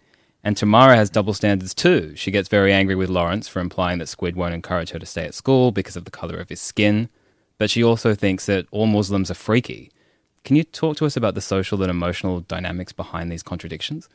And 0.45 0.55
Tamara 0.55 0.95
has 0.95 1.09
double 1.09 1.33
standards 1.33 1.73
too. 1.73 2.15
She 2.15 2.31
gets 2.31 2.47
very 2.47 2.71
angry 2.71 2.95
with 2.95 3.09
Lawrence 3.09 3.49
for 3.49 3.59
implying 3.59 3.97
that 3.97 4.07
Squid 4.07 4.37
won't 4.37 4.53
encourage 4.53 4.91
her 4.91 4.99
to 4.99 5.05
stay 5.05 5.25
at 5.25 5.35
school 5.35 5.73
because 5.73 5.97
of 5.97 6.05
the 6.05 6.09
colour 6.09 6.37
of 6.37 6.47
his 6.47 6.61
skin. 6.61 7.09
But 7.57 7.69
she 7.69 7.83
also 7.83 8.15
thinks 8.15 8.45
that 8.45 8.65
all 8.71 8.85
Muslims 8.85 9.29
are 9.29 9.33
freaky. 9.33 9.91
Can 10.45 10.55
you 10.55 10.63
talk 10.63 10.95
to 10.97 11.05
us 11.05 11.17
about 11.17 11.35
the 11.35 11.41
social 11.41 11.81
and 11.81 11.91
emotional 11.91 12.39
dynamics 12.39 12.93
behind 12.93 13.29
these 13.29 13.43
contradictions? 13.43 14.07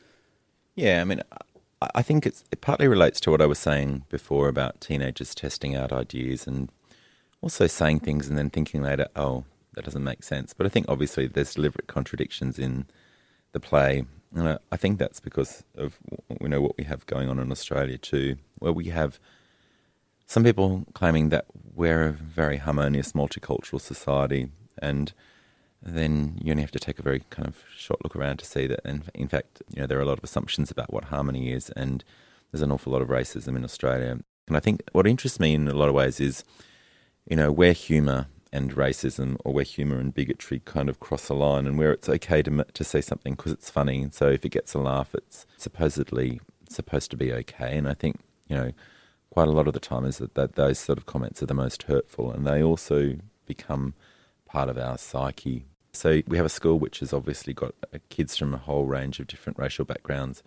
Yeah, 0.73 1.01
I 1.01 1.03
mean, 1.03 1.21
I, 1.95 2.01
think 2.01 2.25
it 2.25 2.43
partly 2.61 2.87
relates 2.87 3.19
to 3.21 3.31
what 3.31 3.41
I 3.41 3.45
was 3.45 3.59
saying 3.59 4.05
before 4.09 4.47
about 4.47 4.81
teenagers 4.81 5.33
testing 5.33 5.75
out 5.75 5.91
ideas 5.91 6.47
and 6.47 6.69
also 7.41 7.67
saying 7.67 8.01
things 8.01 8.27
and 8.27 8.37
then 8.37 8.49
thinking 8.49 8.81
later, 8.81 9.07
oh, 9.15 9.45
that 9.73 9.85
doesn't 9.85 10.03
make 10.03 10.23
sense. 10.23 10.53
But 10.53 10.65
I 10.65 10.69
think 10.69 10.85
obviously 10.87 11.27
there's 11.27 11.53
deliberate 11.53 11.87
contradictions 11.87 12.59
in 12.59 12.85
the 13.51 13.59
play. 13.59 14.05
And 14.35 14.49
I, 14.49 14.57
I 14.71 14.77
think 14.77 14.99
that's 14.99 15.19
because 15.19 15.63
of 15.75 15.97
you 16.41 16.47
know 16.47 16.61
what 16.61 16.77
we 16.77 16.83
have 16.83 17.05
going 17.05 17.29
on 17.29 17.39
in 17.39 17.51
Australia 17.51 17.97
too, 17.97 18.37
where 18.59 18.73
we 18.73 18.85
have 18.85 19.19
some 20.25 20.43
people 20.43 20.85
claiming 20.93 21.29
that 21.29 21.45
we're 21.75 22.07
a 22.07 22.13
very 22.13 22.57
harmonious 22.57 23.13
multicultural 23.13 23.79
society, 23.79 24.49
and 24.79 25.13
then 25.85 26.39
you 26.41 26.51
only 26.51 26.63
have 26.63 26.71
to 26.71 26.79
take 26.79 26.99
a 26.99 27.03
very 27.03 27.23
kind 27.29 27.47
of 27.47 27.63
short 27.75 28.03
look 28.03 28.15
around 28.15 28.37
to 28.37 28.45
see 28.45 28.67
that. 28.67 28.81
And 28.85 29.09
in 29.13 29.27
fact, 29.27 29.61
you 29.69 29.81
know, 29.81 29.87
there 29.87 29.97
are 29.99 30.01
a 30.01 30.05
lot 30.05 30.17
of 30.17 30.23
assumptions 30.23 30.71
about 30.71 30.93
what 30.93 31.05
harmony 31.05 31.51
is, 31.51 31.69
and 31.71 32.03
there's 32.51 32.61
an 32.61 32.71
awful 32.71 32.93
lot 32.93 33.01
of 33.01 33.09
racism 33.09 33.55
in 33.55 33.63
Australia. 33.63 34.19
And 34.47 34.57
I 34.57 34.59
think 34.59 34.83
what 34.91 35.07
interests 35.07 35.39
me 35.39 35.53
in 35.53 35.67
a 35.67 35.73
lot 35.73 35.89
of 35.89 35.95
ways 35.95 36.19
is, 36.19 36.43
you 37.25 37.35
know, 37.35 37.51
where 37.51 37.73
humour 37.73 38.27
and 38.51 38.75
racism 38.75 39.35
or 39.43 39.51
where 39.51 39.63
humour 39.63 39.97
and 39.97 40.13
bigotry 40.13 40.59
kind 40.59 40.87
of 40.87 40.99
cross 40.99 41.27
a 41.29 41.33
line 41.33 41.65
and 41.65 41.77
where 41.77 41.91
it's 41.91 42.07
okay 42.07 42.43
to, 42.43 42.63
to 42.73 42.83
say 42.83 43.01
something 43.01 43.33
because 43.33 43.51
it's 43.51 43.69
funny. 43.69 44.01
And 44.01 44.13
so 44.13 44.29
if 44.29 44.45
it 44.45 44.49
gets 44.49 44.73
a 44.75 44.79
laugh, 44.79 45.15
it's 45.15 45.47
supposedly 45.57 46.39
supposed 46.69 47.09
to 47.11 47.17
be 47.17 47.33
okay. 47.33 47.75
And 47.77 47.87
I 47.87 47.95
think, 47.95 48.19
you 48.47 48.55
know, 48.55 48.71
quite 49.31 49.47
a 49.47 49.51
lot 49.51 49.67
of 49.67 49.73
the 49.73 49.79
time 49.79 50.05
is 50.05 50.19
that, 50.19 50.35
that 50.35 50.53
those 50.53 50.77
sort 50.77 50.99
of 50.99 51.07
comments 51.07 51.41
are 51.41 51.47
the 51.47 51.55
most 51.55 51.83
hurtful 51.83 52.31
and 52.31 52.45
they 52.45 52.61
also 52.61 53.15
become 53.47 53.95
part 54.45 54.69
of 54.69 54.77
our 54.77 54.99
psyche. 54.99 55.65
So 55.93 56.21
we 56.27 56.37
have 56.37 56.45
a 56.45 56.49
school 56.49 56.79
which 56.79 56.99
has 56.99 57.13
obviously 57.13 57.53
got 57.53 57.75
uh, 57.93 57.99
kids 58.09 58.35
from 58.35 58.53
a 58.53 58.57
whole 58.57 58.85
range 58.85 59.19
of 59.19 59.27
different 59.27 59.59
racial 59.59 59.85
backgrounds. 59.85 60.43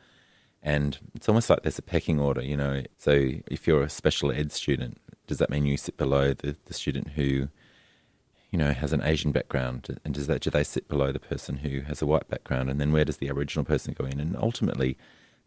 And 0.62 0.98
it's 1.14 1.28
almost 1.28 1.48
like 1.48 1.62
there's 1.62 1.78
a 1.78 1.82
pecking 1.82 2.18
order, 2.18 2.42
you 2.42 2.56
know. 2.56 2.82
So 2.98 3.30
if 3.46 3.66
you're 3.66 3.84
a 3.84 3.88
special 3.88 4.32
ed 4.32 4.50
student, 4.50 4.98
does 5.28 5.38
that 5.38 5.50
mean 5.50 5.64
you 5.66 5.76
sit 5.76 5.96
below 5.96 6.34
the, 6.34 6.56
the 6.64 6.74
student 6.74 7.10
who, 7.10 7.48
you 8.50 8.58
know, 8.58 8.72
has 8.72 8.92
an 8.92 9.02
Asian 9.02 9.30
background? 9.30 10.00
And 10.04 10.12
does 10.12 10.26
that 10.26 10.42
do 10.42 10.50
they 10.50 10.64
sit 10.64 10.88
below 10.88 11.12
the 11.12 11.20
person 11.20 11.58
who 11.58 11.82
has 11.82 12.02
a 12.02 12.06
white 12.06 12.28
background? 12.28 12.68
And 12.68 12.80
then 12.80 12.92
where 12.92 13.04
does 13.04 13.18
the 13.18 13.28
Aboriginal 13.28 13.64
person 13.64 13.94
go 13.96 14.04
in? 14.04 14.18
And 14.18 14.36
ultimately, 14.36 14.98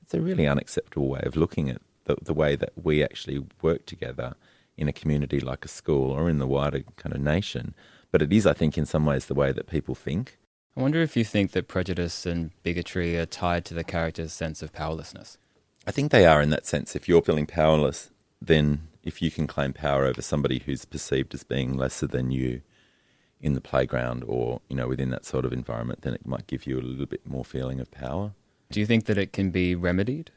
it's 0.01 0.13
a 0.13 0.21
really 0.21 0.47
unacceptable 0.47 1.09
way 1.09 1.21
of 1.23 1.35
looking 1.35 1.69
at 1.69 1.81
the, 2.05 2.15
the 2.21 2.33
way 2.33 2.55
that 2.55 2.71
we 2.81 3.03
actually 3.03 3.45
work 3.61 3.85
together 3.85 4.35
in 4.77 4.87
a 4.87 4.93
community 4.93 5.41
like 5.41 5.65
a 5.65 5.67
school 5.67 6.11
or 6.11 6.29
in 6.29 6.39
the 6.39 6.47
wider 6.47 6.83
kind 6.95 7.13
of 7.13 7.19
nation. 7.21 7.75
But 8.11 8.21
it 8.21 8.33
is, 8.33 8.45
I 8.45 8.53
think, 8.53 8.77
in 8.77 8.85
some 8.85 9.05
ways 9.05 9.25
the 9.25 9.33
way 9.33 9.51
that 9.51 9.67
people 9.67 9.95
think. 9.95 10.37
I 10.75 10.81
wonder 10.81 11.01
if 11.01 11.17
you 11.17 11.23
think 11.23 11.51
that 11.51 11.67
prejudice 11.67 12.25
and 12.25 12.51
bigotry 12.63 13.17
are 13.17 13.25
tied 13.25 13.65
to 13.65 13.73
the 13.73 13.83
character's 13.83 14.33
sense 14.33 14.61
of 14.61 14.73
powerlessness. 14.73 15.37
I 15.85 15.91
think 15.91 16.11
they 16.11 16.25
are 16.25 16.41
in 16.41 16.49
that 16.51 16.65
sense. 16.65 16.95
If 16.95 17.09
you're 17.09 17.21
feeling 17.21 17.45
powerless, 17.45 18.11
then 18.41 18.87
if 19.03 19.21
you 19.21 19.31
can 19.31 19.47
claim 19.47 19.73
power 19.73 20.05
over 20.05 20.21
somebody 20.21 20.59
who's 20.65 20.85
perceived 20.85 21.33
as 21.33 21.43
being 21.43 21.75
lesser 21.75 22.07
than 22.07 22.31
you 22.31 22.61
in 23.41 23.53
the 23.53 23.61
playground 23.61 24.23
or, 24.27 24.61
you 24.69 24.75
know, 24.75 24.87
within 24.87 25.09
that 25.09 25.25
sort 25.25 25.45
of 25.45 25.53
environment, 25.53 26.01
then 26.01 26.13
it 26.13 26.25
might 26.25 26.47
give 26.47 26.67
you 26.67 26.79
a 26.79 26.81
little 26.81 27.05
bit 27.05 27.25
more 27.25 27.45
feeling 27.45 27.79
of 27.79 27.89
power. 27.91 28.33
Do 28.71 28.79
you 28.79 28.85
think 28.85 29.05
that 29.05 29.17
it 29.17 29.33
can 29.33 29.49
be 29.49 29.75
remedied? 29.75 30.31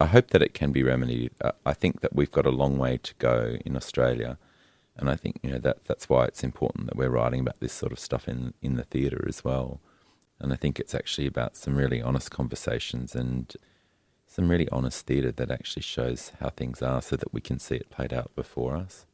I 0.00 0.06
hope 0.06 0.28
that 0.28 0.42
it 0.42 0.54
can 0.54 0.72
be 0.72 0.82
remedied. 0.82 1.32
I 1.64 1.72
think 1.72 2.00
that 2.00 2.14
we've 2.14 2.30
got 2.30 2.46
a 2.46 2.50
long 2.50 2.78
way 2.78 2.98
to 2.98 3.14
go 3.18 3.56
in 3.64 3.76
Australia. 3.76 4.38
And 4.98 5.08
I 5.08 5.16
think, 5.16 5.38
you 5.42 5.50
know, 5.50 5.58
that 5.58 5.84
that's 5.84 6.08
why 6.08 6.24
it's 6.24 6.42
important 6.42 6.86
that 6.86 6.96
we're 6.96 7.10
writing 7.10 7.40
about 7.40 7.60
this 7.60 7.72
sort 7.72 7.92
of 7.92 7.98
stuff 7.98 8.28
in, 8.28 8.54
in 8.60 8.74
the 8.74 8.84
theatre 8.84 9.24
as 9.28 9.44
well. 9.44 9.80
And 10.40 10.52
I 10.52 10.56
think 10.56 10.78
it's 10.78 10.94
actually 10.94 11.26
about 11.26 11.56
some 11.56 11.76
really 11.76 12.02
honest 12.02 12.30
conversations 12.30 13.14
and 13.14 13.54
some 14.26 14.48
really 14.48 14.68
honest 14.70 15.06
theatre 15.06 15.32
that 15.32 15.50
actually 15.50 15.82
shows 15.82 16.32
how 16.40 16.50
things 16.50 16.82
are 16.82 17.00
so 17.00 17.16
that 17.16 17.32
we 17.32 17.40
can 17.40 17.58
see 17.58 17.76
it 17.76 17.90
played 17.90 18.12
out 18.12 18.34
before 18.36 18.76
us. 18.76 19.06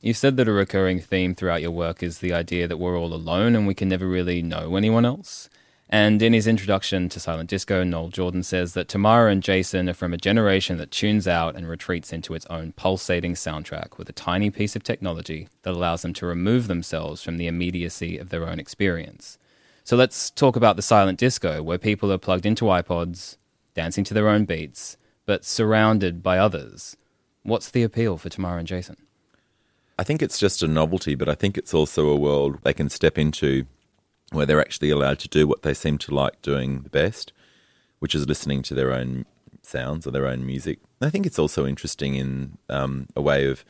You 0.00 0.14
said 0.14 0.36
that 0.38 0.48
a 0.48 0.52
recurring 0.52 1.00
theme 1.00 1.34
throughout 1.34 1.62
your 1.62 1.70
work 1.70 2.02
is 2.02 2.18
the 2.18 2.32
idea 2.32 2.66
that 2.66 2.78
we're 2.78 2.98
all 2.98 3.12
alone 3.12 3.54
and 3.54 3.66
we 3.66 3.74
can 3.74 3.88
never 3.88 4.06
really 4.06 4.42
know 4.42 4.76
anyone 4.76 5.04
else. 5.04 5.50
And 5.92 6.22
in 6.22 6.32
his 6.32 6.46
introduction 6.46 7.08
to 7.08 7.18
Silent 7.18 7.50
Disco, 7.50 7.82
Noel 7.82 8.10
Jordan 8.10 8.44
says 8.44 8.74
that 8.74 8.86
Tamara 8.86 9.32
and 9.32 9.42
Jason 9.42 9.88
are 9.88 9.94
from 9.94 10.14
a 10.14 10.16
generation 10.18 10.76
that 10.76 10.92
tunes 10.92 11.26
out 11.26 11.56
and 11.56 11.68
retreats 11.68 12.12
into 12.12 12.32
its 12.32 12.46
own 12.46 12.70
pulsating 12.72 13.34
soundtrack 13.34 13.98
with 13.98 14.08
a 14.08 14.12
tiny 14.12 14.50
piece 14.50 14.76
of 14.76 14.84
technology 14.84 15.48
that 15.62 15.74
allows 15.74 16.02
them 16.02 16.12
to 16.14 16.26
remove 16.26 16.68
themselves 16.68 17.24
from 17.24 17.38
the 17.38 17.48
immediacy 17.48 18.18
of 18.18 18.28
their 18.28 18.48
own 18.48 18.60
experience. 18.60 19.36
So 19.82 19.96
let's 19.96 20.30
talk 20.30 20.54
about 20.54 20.76
the 20.76 20.82
silent 20.82 21.18
disco, 21.18 21.60
where 21.60 21.76
people 21.76 22.12
are 22.12 22.18
plugged 22.18 22.46
into 22.46 22.66
iPods, 22.66 23.36
dancing 23.74 24.04
to 24.04 24.14
their 24.14 24.28
own 24.28 24.44
beats, 24.44 24.96
but 25.26 25.44
surrounded 25.44 26.22
by 26.22 26.38
others. 26.38 26.96
What's 27.42 27.68
the 27.68 27.82
appeal 27.82 28.16
for 28.16 28.28
Tamara 28.28 28.58
and 28.58 28.68
Jason? 28.68 28.96
I 29.98 30.04
think 30.04 30.22
it's 30.22 30.38
just 30.38 30.62
a 30.62 30.68
novelty, 30.68 31.16
but 31.16 31.28
I 31.28 31.34
think 31.34 31.58
it's 31.58 31.74
also 31.74 32.06
a 32.08 32.16
world 32.16 32.58
they 32.62 32.72
can 32.72 32.88
step 32.88 33.18
into 33.18 33.66
where 34.30 34.46
they're 34.46 34.60
actually 34.60 34.90
allowed 34.90 35.18
to 35.20 35.28
do 35.28 35.46
what 35.46 35.62
they 35.62 35.74
seem 35.74 35.98
to 35.98 36.14
like 36.14 36.40
doing 36.42 36.82
the 36.82 36.90
best, 36.90 37.32
which 37.98 38.14
is 38.14 38.28
listening 38.28 38.62
to 38.62 38.74
their 38.74 38.92
own 38.92 39.26
sounds 39.62 40.06
or 40.06 40.10
their 40.10 40.26
own 40.26 40.46
music. 40.46 40.78
And 41.00 41.08
I 41.08 41.10
think 41.10 41.26
it's 41.26 41.38
also 41.38 41.66
interesting 41.66 42.14
in 42.14 42.58
um, 42.68 43.08
a 43.16 43.20
way 43.20 43.46
of, 43.46 43.64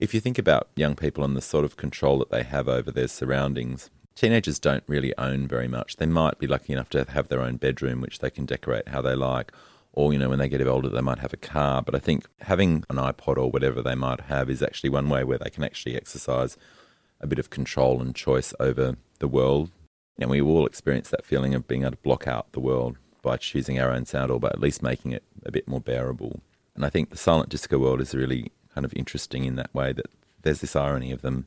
if 0.00 0.14
you 0.14 0.20
think 0.20 0.38
about 0.38 0.68
young 0.76 0.96
people 0.96 1.24
and 1.24 1.36
the 1.36 1.40
sort 1.40 1.64
of 1.64 1.76
control 1.76 2.18
that 2.18 2.30
they 2.30 2.42
have 2.42 2.68
over 2.68 2.90
their 2.90 3.08
surroundings, 3.08 3.90
teenagers 4.14 4.58
don't 4.58 4.84
really 4.86 5.16
own 5.18 5.48
very 5.48 5.68
much. 5.68 5.96
They 5.96 6.06
might 6.06 6.38
be 6.38 6.46
lucky 6.46 6.72
enough 6.72 6.88
to 6.90 7.04
have 7.10 7.28
their 7.28 7.40
own 7.40 7.56
bedroom, 7.56 8.00
which 8.00 8.20
they 8.20 8.30
can 8.30 8.46
decorate 8.46 8.88
how 8.88 9.02
they 9.02 9.14
like, 9.14 9.52
or 9.94 10.12
you 10.12 10.18
know 10.18 10.28
when 10.28 10.38
they 10.38 10.48
get 10.48 10.66
older 10.66 10.88
they 10.88 11.00
might 11.00 11.18
have 11.18 11.32
a 11.32 11.38
car 11.38 11.80
but 11.80 11.94
i 11.94 11.98
think 11.98 12.26
having 12.40 12.84
an 12.90 12.96
ipod 12.96 13.36
or 13.36 13.50
whatever 13.50 13.80
they 13.80 13.94
might 13.94 14.22
have 14.22 14.50
is 14.50 14.62
actually 14.62 14.90
one 14.90 15.08
way 15.08 15.24
where 15.24 15.38
they 15.38 15.50
can 15.50 15.64
actually 15.64 15.96
exercise 15.96 16.56
a 17.20 17.26
bit 17.26 17.38
of 17.38 17.48
control 17.48 18.00
and 18.00 18.14
choice 18.14 18.52
over 18.60 18.96
the 19.20 19.28
world 19.28 19.70
and 20.18 20.30
we 20.30 20.40
all 20.40 20.66
experience 20.66 21.10
that 21.10 21.24
feeling 21.24 21.54
of 21.54 21.66
being 21.66 21.82
able 21.82 21.92
to 21.92 21.98
block 21.98 22.26
out 22.26 22.50
the 22.52 22.60
world 22.60 22.96
by 23.22 23.36
choosing 23.36 23.78
our 23.78 23.90
own 23.90 24.04
sound 24.04 24.30
or 24.30 24.38
by 24.38 24.48
at 24.48 24.60
least 24.60 24.82
making 24.82 25.12
it 25.12 25.22
a 25.44 25.52
bit 25.52 25.66
more 25.66 25.80
bearable 25.80 26.40
and 26.74 26.84
i 26.84 26.90
think 26.90 27.10
the 27.10 27.16
silent 27.16 27.48
disco 27.48 27.78
world 27.78 28.00
is 28.00 28.14
really 28.14 28.52
kind 28.74 28.84
of 28.84 28.92
interesting 28.94 29.44
in 29.44 29.56
that 29.56 29.72
way 29.74 29.92
that 29.92 30.06
there's 30.42 30.60
this 30.60 30.76
irony 30.76 31.10
of 31.10 31.22
them 31.22 31.46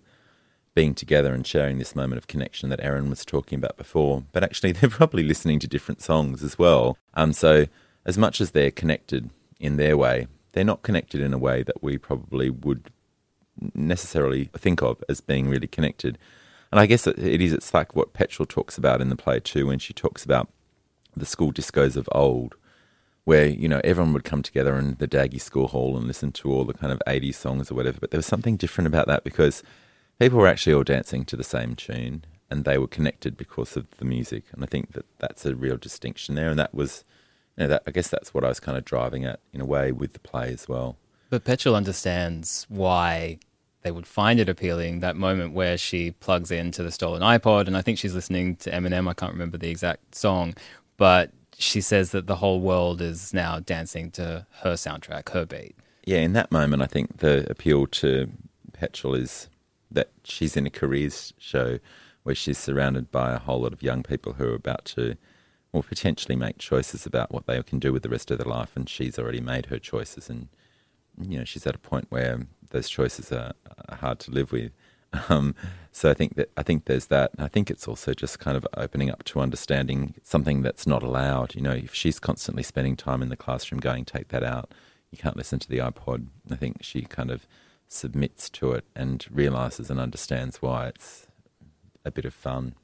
being 0.78 0.94
together 0.94 1.34
and 1.34 1.48
sharing 1.48 1.80
this 1.80 1.96
moment 1.96 2.20
of 2.20 2.28
connection 2.28 2.70
that 2.70 2.84
Erin 2.84 3.10
was 3.10 3.26
talking 3.26 3.58
about 3.58 3.78
before. 3.78 4.24
But 4.32 4.44
actually, 4.44 4.72
they're 4.74 4.92
probably 4.92 5.24
listening 5.24 5.58
to 5.62 5.68
different 5.68 6.04
songs 6.04 6.44
as 6.44 6.60
well. 6.60 7.00
Um, 7.16 7.34
so 7.34 7.66
as 8.06 8.16
much 8.16 8.40
as 8.40 8.52
they're 8.52 8.70
connected 8.70 9.32
in 9.60 9.78
their 9.78 9.98
way, 9.98 10.28
they're 10.52 10.64
not 10.64 10.84
connected 10.84 11.20
in 11.20 11.34
a 11.34 11.38
way 11.40 11.64
that 11.64 11.82
we 11.82 11.98
probably 11.98 12.52
would 12.52 12.92
necessarily 13.74 14.52
think 14.56 14.84
of 14.84 15.04
as 15.10 15.20
being 15.20 15.50
really 15.50 15.66
connected. 15.66 16.20
And 16.72 16.80
I 16.80 16.86
guess 16.86 17.08
it 17.08 17.18
is, 17.18 17.54
it's 17.54 17.74
like 17.74 17.96
what 17.96 18.14
Petrel 18.14 18.46
talks 18.46 18.78
about 18.78 19.02
in 19.02 19.10
the 19.10 19.16
play 19.16 19.40
too, 19.40 19.68
when 19.68 19.80
she 19.80 19.94
talks 19.94 20.26
about 20.26 20.50
the 21.16 21.26
school 21.26 21.54
discos 21.54 21.96
of 21.96 22.10
old, 22.12 22.56
where, 23.24 23.48
you 23.48 23.68
know, 23.68 23.82
everyone 23.84 24.14
would 24.14 24.24
come 24.24 24.44
together 24.44 24.78
in 24.78 24.96
the 25.00 25.08
Daggy 25.08 25.40
School 25.40 25.68
Hall 25.68 25.98
and 25.98 26.08
listen 26.08 26.32
to 26.34 26.52
all 26.52 26.66
the 26.66 26.74
kind 26.74 26.92
of 26.92 27.02
80s 27.08 27.36
songs 27.36 27.72
or 27.72 27.76
whatever. 27.76 28.00
But 28.00 28.12
there 28.12 28.18
was 28.18 28.26
something 28.26 28.58
different 28.58 28.88
about 28.88 29.08
that 29.08 29.24
because 29.24 29.64
people 30.20 30.40
were 30.40 30.48
actually 30.48 30.74
all 30.74 30.84
dancing 30.84 31.26
to 31.26 31.36
the 31.36 31.44
same 31.44 31.76
tune 31.76 32.26
and 32.50 32.64
they 32.64 32.78
were 32.78 32.88
connected 32.88 33.36
because 33.38 33.76
of 33.76 33.90
the 33.98 34.06
music. 34.06 34.46
And 34.54 34.64
I 34.64 34.68
think 34.68 34.94
that 34.94 35.06
that's 35.20 35.46
a 35.46 35.56
real 35.56 35.78
distinction 35.78 36.36
there. 36.36 36.50
And 36.50 36.60
that 36.60 36.74
was 36.74 37.04
you 37.58 37.64
know, 37.64 37.70
that, 37.70 37.84
I 37.88 37.92
guess 37.92 38.10
that's 38.10 38.34
what 38.34 38.44
I 38.44 38.50
was 38.50 38.60
kind 38.60 38.78
of 38.78 38.86
driving 38.86 39.26
at 39.26 39.40
in 39.52 39.62
a 39.62 39.66
way 39.66 39.92
with 39.92 40.14
the 40.14 40.20
play 40.20 40.52
as 40.54 40.68
well. 40.68 40.98
But 41.30 41.44
Petrel 41.44 41.76
understands 41.76 42.66
why 42.70 43.40
they 43.88 43.92
would 43.92 44.06
find 44.06 44.38
it 44.38 44.50
appealing 44.50 45.00
that 45.00 45.16
moment 45.16 45.54
where 45.54 45.78
she 45.78 46.12
plugs 46.12 46.52
into 46.52 46.84
the 46.84 46.92
stolen 46.92 47.22
iPod, 47.22 47.68
and 47.68 47.78
I 47.78 47.82
think 47.82 47.98
she's 47.98 48.14
listening 48.14 48.58
to 48.58 48.70
Eminem. 48.70 49.08
I 49.08 49.14
can't 49.14 49.32
remember 49.32 49.58
the 49.58 49.70
exact 49.70 50.14
song, 50.14 50.56
but 50.98 51.32
she 51.58 51.80
says 51.80 52.12
that 52.12 52.28
the 52.28 52.36
whole 52.36 52.60
world 52.60 53.02
is 53.02 53.34
now 53.34 53.62
dancing 53.62 54.12
to 54.12 54.46
her 54.60 54.74
soundtrack, 54.74 55.30
her 55.30 55.46
beat. 55.46 55.74
Yeah, 56.04 56.18
in 56.18 56.34
that 56.34 56.52
moment, 56.52 56.82
I 56.82 56.88
think 56.88 57.20
the 57.20 57.50
appeal 57.50 57.88
to 57.88 58.30
Petrel 58.74 59.16
is 59.16 59.48
that 59.90 60.10
she's 60.26 60.58
in 60.58 60.66
a 60.66 60.70
careers 60.70 61.34
show 61.38 61.80
where 62.24 62.36
she's 62.36 62.58
surrounded 62.58 63.10
by 63.10 63.32
a 63.32 63.40
whole 63.40 63.62
lot 63.62 63.72
of 63.72 63.82
young 63.82 64.04
people 64.04 64.34
who 64.34 64.50
are 64.50 64.56
about 64.56 64.84
to 64.84 65.16
or 65.72 65.82
potentially 65.82 66.36
make 66.36 66.58
choices 66.58 67.06
about 67.06 67.32
what 67.32 67.46
they 67.46 67.64
can 67.64 67.80
do 67.80 67.94
with 67.94 68.04
the 68.04 68.10
rest 68.10 68.32
of 68.32 68.38
their 68.38 68.52
life. 68.52 68.72
And 68.76 68.90
she's 68.90 69.18
already 69.18 69.40
made 69.40 69.68
her 69.68 69.80
choices, 69.80 70.30
and 70.30 70.50
you 71.22 71.38
know 71.38 71.46
she's 71.46 71.66
at 71.66 71.76
a 71.76 71.80
point 71.80 72.08
where 72.10 72.48
those 72.72 72.90
choices 72.90 73.32
are, 73.32 73.54
are 73.90 73.98
hard 73.98 74.20
to 74.20 74.32
live 74.32 74.52
with. 74.52 74.72
Um, 75.30 75.56
so 75.92 76.10
I 76.10 76.14
think 76.14 76.36
that 76.36 76.52
I 76.58 76.64
think 76.64 76.86
there's 76.86 77.08
that. 77.08 77.32
I 77.40 77.48
think 77.48 77.72
it's 77.72 77.88
also 77.88 78.14
just 78.14 78.40
kind 78.40 78.58
of 78.58 78.68
opening 78.76 79.10
up 79.10 79.24
to 79.26 79.40
understanding 79.40 80.16
something 80.22 80.62
that's 80.62 80.86
not 80.86 81.02
allowed. 81.02 81.56
You 81.56 81.62
know, 81.62 81.72
if 81.72 81.94
she's 81.94 82.20
constantly 82.20 82.64
spending 82.64 82.96
time 82.96 83.22
in 83.22 83.30
the 83.30 83.38
classroom 83.38 83.80
going, 83.80 84.06
take 84.06 84.28
that 84.30 84.44
out. 84.44 84.74
You 85.12 85.18
can't 85.18 85.38
listen 85.38 85.60
to 85.60 85.70
the 85.70 85.78
iPod. 85.78 86.28
I 86.52 86.56
think 86.56 86.78
she 86.82 87.02
kind 87.02 87.32
of 87.32 87.48
submits 87.88 88.50
to 88.50 88.74
it 88.74 88.84
and 88.96 89.26
realizes 89.32 89.90
and 89.90 90.00
understands 90.00 90.62
why 90.62 90.88
it's 90.88 91.28
a 92.04 92.12
bit 92.12 92.26
of 92.26 92.34
fun. 92.34 92.76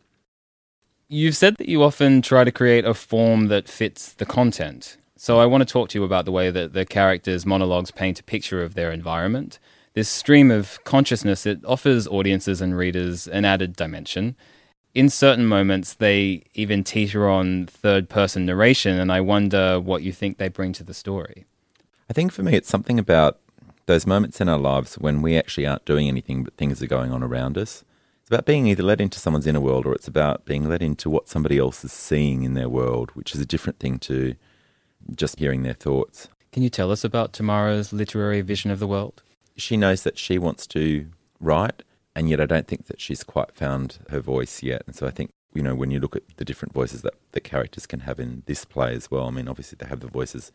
You've 1.09 1.35
said 1.35 1.57
that 1.57 1.69
you 1.69 1.83
often 1.83 2.21
try 2.21 2.43
to 2.43 2.51
create 2.51 2.85
a 2.85 2.93
form 2.93 3.47
that 3.47 3.67
fits 3.67 4.13
the 4.13 4.25
content. 4.25 4.97
So 5.23 5.39
I 5.39 5.45
want 5.45 5.61
to 5.61 5.71
talk 5.71 5.87
to 5.87 5.97
you 5.97 6.03
about 6.03 6.25
the 6.25 6.33
way 6.33 6.51
that 6.51 6.73
the 6.73 6.85
characters' 6.85 7.45
monologues 7.45 7.91
paint 7.91 8.19
a 8.19 8.23
picture 8.23 8.61
of 8.61 8.73
their 8.73 8.91
environment. 8.91 9.57
This 9.93 10.09
stream 10.09 10.51
of 10.51 10.83
consciousness, 10.83 11.45
it 11.45 11.63
offers 11.63 12.09
audiences 12.09 12.59
and 12.59 12.75
readers 12.75 13.25
an 13.25 13.45
added 13.45 13.73
dimension. 13.77 14.35
In 14.93 15.07
certain 15.07 15.45
moments, 15.45 15.93
they 15.93 16.43
even 16.55 16.83
teeter 16.83 17.29
on 17.29 17.67
third 17.67 18.09
person 18.09 18.45
narration, 18.45 18.99
and 18.99 19.13
I 19.13 19.21
wonder 19.21 19.79
what 19.79 20.03
you 20.03 20.11
think 20.11 20.39
they 20.39 20.49
bring 20.49 20.73
to 20.73 20.83
the 20.83 20.93
story. 20.93 21.45
I 22.09 22.13
think 22.13 22.33
for 22.33 22.43
me, 22.43 22.55
it's 22.55 22.67
something 22.67 22.99
about 22.99 23.39
those 23.85 24.05
moments 24.05 24.41
in 24.41 24.49
our 24.49 24.59
lives 24.59 24.95
when 24.95 25.21
we 25.21 25.37
actually 25.37 25.65
aren't 25.65 25.85
doing 25.85 26.09
anything, 26.09 26.43
but 26.43 26.57
things 26.57 26.83
are 26.83 26.87
going 26.87 27.13
on 27.13 27.23
around 27.23 27.57
us. 27.57 27.85
It's 28.19 28.29
about 28.29 28.45
being 28.45 28.67
either 28.67 28.83
led 28.83 28.99
into 28.99 29.19
someone's 29.19 29.47
inner 29.47 29.61
world 29.61 29.85
or 29.85 29.93
it's 29.93 30.09
about 30.09 30.43
being 30.43 30.67
led 30.67 30.83
into 30.83 31.09
what 31.09 31.29
somebody 31.29 31.59
else 31.59 31.85
is 31.85 31.93
seeing 31.93 32.43
in 32.43 32.55
their 32.55 32.67
world, 32.67 33.11
which 33.11 33.33
is 33.33 33.39
a 33.39 33.45
different 33.45 33.79
thing 33.79 33.99
to 33.99 34.35
just 35.15 35.39
hearing 35.39 35.63
their 35.63 35.73
thoughts. 35.73 36.27
Can 36.51 36.63
you 36.63 36.69
tell 36.69 36.91
us 36.91 37.03
about 37.03 37.33
Tamara's 37.33 37.91
literary 37.91 38.41
vision 38.41 38.71
of 38.71 38.79
the 38.79 38.87
world? 38.87 39.23
She 39.55 39.77
knows 39.77 40.03
that 40.03 40.17
she 40.17 40.37
wants 40.37 40.67
to 40.67 41.07
write, 41.39 41.83
and 42.15 42.29
yet 42.29 42.39
I 42.39 42.45
don't 42.45 42.67
think 42.67 42.85
that 42.87 43.01
she's 43.01 43.23
quite 43.23 43.55
found 43.55 43.99
her 44.09 44.19
voice 44.19 44.61
yet. 44.61 44.83
And 44.85 44.95
so 44.95 45.07
I 45.07 45.11
think, 45.11 45.31
you 45.53 45.63
know, 45.63 45.75
when 45.75 45.91
you 45.91 45.99
look 45.99 46.15
at 46.15 46.23
the 46.37 46.45
different 46.45 46.73
voices 46.73 47.01
that 47.01 47.15
the 47.31 47.41
characters 47.41 47.85
can 47.85 48.01
have 48.01 48.19
in 48.19 48.43
this 48.45 48.65
play 48.65 48.93
as 48.93 49.09
well, 49.09 49.27
I 49.27 49.31
mean, 49.31 49.47
obviously 49.47 49.77
they 49.79 49.87
have 49.87 49.99
the 49.99 50.07
voices 50.07 50.51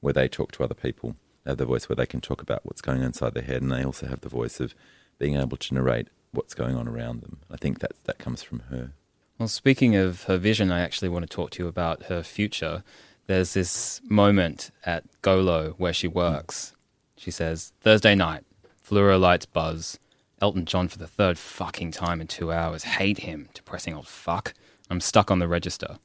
where 0.00 0.12
they 0.12 0.28
talk 0.28 0.52
to 0.52 0.64
other 0.64 0.74
people, 0.74 1.16
they 1.44 1.50
have 1.50 1.58
the 1.58 1.64
voice 1.64 1.88
where 1.88 1.96
they 1.96 2.06
can 2.06 2.20
talk 2.20 2.42
about 2.42 2.64
what's 2.64 2.80
going 2.80 3.00
on 3.00 3.06
inside 3.06 3.34
their 3.34 3.42
head, 3.42 3.62
and 3.62 3.70
they 3.70 3.84
also 3.84 4.06
have 4.06 4.20
the 4.20 4.28
voice 4.28 4.60
of 4.60 4.74
being 5.18 5.36
able 5.36 5.56
to 5.56 5.74
narrate 5.74 6.08
what's 6.32 6.54
going 6.54 6.74
on 6.74 6.88
around 6.88 7.20
them. 7.20 7.38
I 7.50 7.56
think 7.56 7.80
that 7.80 7.92
that 8.04 8.18
comes 8.18 8.42
from 8.42 8.60
her. 8.70 8.92
Well, 9.38 9.48
speaking 9.48 9.96
of 9.96 10.24
her 10.24 10.38
vision, 10.38 10.70
I 10.70 10.80
actually 10.80 11.08
want 11.08 11.28
to 11.28 11.34
talk 11.34 11.50
to 11.52 11.62
you 11.62 11.68
about 11.68 12.04
her 12.04 12.22
future. 12.22 12.84
There's 13.26 13.54
this 13.54 14.00
moment 14.04 14.70
at 14.84 15.04
Golo 15.22 15.74
where 15.78 15.92
she 15.92 16.08
works. 16.08 16.74
She 17.16 17.30
says, 17.30 17.72
Thursday 17.80 18.14
night, 18.14 18.44
fluoro 18.86 19.18
lights 19.18 19.46
buzz. 19.46 19.98
Elton 20.40 20.64
John 20.64 20.88
for 20.88 20.98
the 20.98 21.06
third 21.06 21.38
fucking 21.38 21.92
time 21.92 22.20
in 22.20 22.26
two 22.26 22.50
hours. 22.50 22.82
Hate 22.82 23.18
him. 23.18 23.48
Depressing 23.54 23.94
old 23.94 24.08
fuck. 24.08 24.54
I'm 24.90 25.00
stuck 25.00 25.30
on 25.30 25.38
the 25.38 25.46
register. 25.46 25.98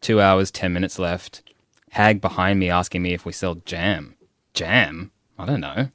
Two 0.00 0.20
hours, 0.20 0.50
ten 0.50 0.72
minutes 0.72 0.98
left. 0.98 1.42
Hag 1.90 2.22
behind 2.22 2.58
me 2.58 2.70
asking 2.70 3.02
me 3.02 3.12
if 3.12 3.26
we 3.26 3.32
sell 3.32 3.56
jam. 3.56 4.16
Jam? 4.54 5.12
I 5.38 5.44
don't 5.44 5.60
know. 5.60 5.90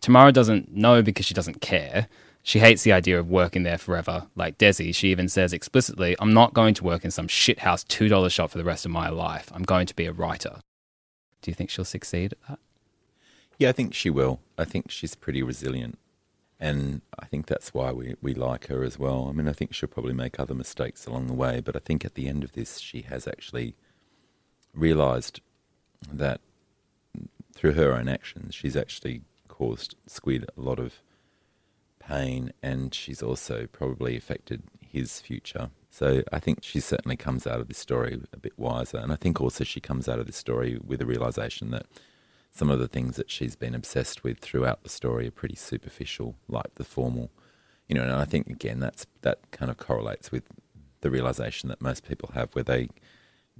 Tamara 0.00 0.30
doesn't 0.30 0.72
know 0.72 1.02
because 1.02 1.26
she 1.26 1.34
doesn't 1.34 1.60
care. 1.60 2.06
She 2.42 2.58
hates 2.58 2.82
the 2.82 2.92
idea 2.92 3.18
of 3.20 3.30
working 3.30 3.62
there 3.62 3.78
forever. 3.78 4.26
Like 4.34 4.58
Desi, 4.58 4.94
she 4.94 5.10
even 5.10 5.28
says 5.28 5.52
explicitly, 5.52 6.16
I'm 6.18 6.32
not 6.32 6.54
going 6.54 6.74
to 6.74 6.84
work 6.84 7.04
in 7.04 7.10
some 7.10 7.28
shithouse 7.28 7.84
$2 7.86 8.30
shop 8.30 8.50
for 8.50 8.58
the 8.58 8.64
rest 8.64 8.84
of 8.84 8.90
my 8.90 9.08
life. 9.08 9.50
I'm 9.54 9.62
going 9.62 9.86
to 9.86 9.94
be 9.94 10.06
a 10.06 10.12
writer. 10.12 10.60
Do 11.40 11.50
you 11.50 11.54
think 11.54 11.70
she'll 11.70 11.84
succeed 11.84 12.32
at 12.32 12.48
that? 12.48 12.58
Yeah, 13.58 13.68
I 13.68 13.72
think 13.72 13.94
she 13.94 14.10
will. 14.10 14.40
I 14.58 14.64
think 14.64 14.90
she's 14.90 15.14
pretty 15.14 15.42
resilient. 15.42 15.98
And 16.58 17.02
I 17.18 17.26
think 17.26 17.46
that's 17.46 17.74
why 17.74 17.92
we, 17.92 18.14
we 18.20 18.34
like 18.34 18.68
her 18.68 18.82
as 18.82 18.98
well. 18.98 19.26
I 19.28 19.32
mean, 19.32 19.48
I 19.48 19.52
think 19.52 19.72
she'll 19.74 19.88
probably 19.88 20.12
make 20.12 20.38
other 20.38 20.54
mistakes 20.54 21.06
along 21.06 21.26
the 21.26 21.32
way, 21.32 21.60
but 21.60 21.76
I 21.76 21.80
think 21.80 22.04
at 22.04 22.14
the 22.14 22.28
end 22.28 22.44
of 22.44 22.52
this, 22.52 22.78
she 22.78 23.02
has 23.02 23.26
actually 23.26 23.74
realised 24.74 25.40
that 26.12 26.40
through 27.52 27.72
her 27.74 27.92
own 27.92 28.08
actions, 28.08 28.54
she's 28.54 28.76
actually 28.76 29.22
caused 29.48 29.96
Squid 30.06 30.46
a 30.56 30.60
lot 30.60 30.78
of 30.78 31.02
pain, 32.02 32.52
and 32.62 32.94
she's 32.94 33.22
also 33.22 33.66
probably 33.66 34.16
affected 34.16 34.62
his 34.80 35.20
future. 35.20 35.70
So 35.90 36.22
I 36.32 36.38
think 36.38 36.60
she 36.62 36.80
certainly 36.80 37.16
comes 37.16 37.46
out 37.46 37.60
of 37.60 37.68
this 37.68 37.78
story 37.78 38.20
a 38.32 38.36
bit 38.38 38.58
wiser, 38.58 38.98
and 38.98 39.12
I 39.12 39.16
think 39.16 39.40
also 39.40 39.64
she 39.64 39.80
comes 39.80 40.08
out 40.08 40.18
of 40.18 40.26
this 40.26 40.36
story 40.36 40.78
with 40.84 41.00
a 41.00 41.06
realization 41.06 41.70
that 41.70 41.86
some 42.50 42.70
of 42.70 42.78
the 42.78 42.88
things 42.88 43.16
that 43.16 43.30
she's 43.30 43.56
been 43.56 43.74
obsessed 43.74 44.24
with 44.24 44.38
throughout 44.38 44.82
the 44.82 44.88
story 44.88 45.28
are 45.28 45.32
pretty 45.32 45.56
superficial, 45.56 46.36
like 46.48 46.74
the 46.74 46.84
formal, 46.84 47.30
you 47.88 47.94
know. 47.94 48.02
And 48.02 48.12
I 48.12 48.24
think 48.24 48.46
again 48.48 48.80
that's 48.80 49.06
that 49.22 49.38
kind 49.50 49.70
of 49.70 49.78
correlates 49.78 50.30
with 50.30 50.44
the 51.00 51.10
realization 51.10 51.68
that 51.68 51.80
most 51.80 52.06
people 52.06 52.30
have, 52.34 52.54
where 52.54 52.64
they 52.64 52.88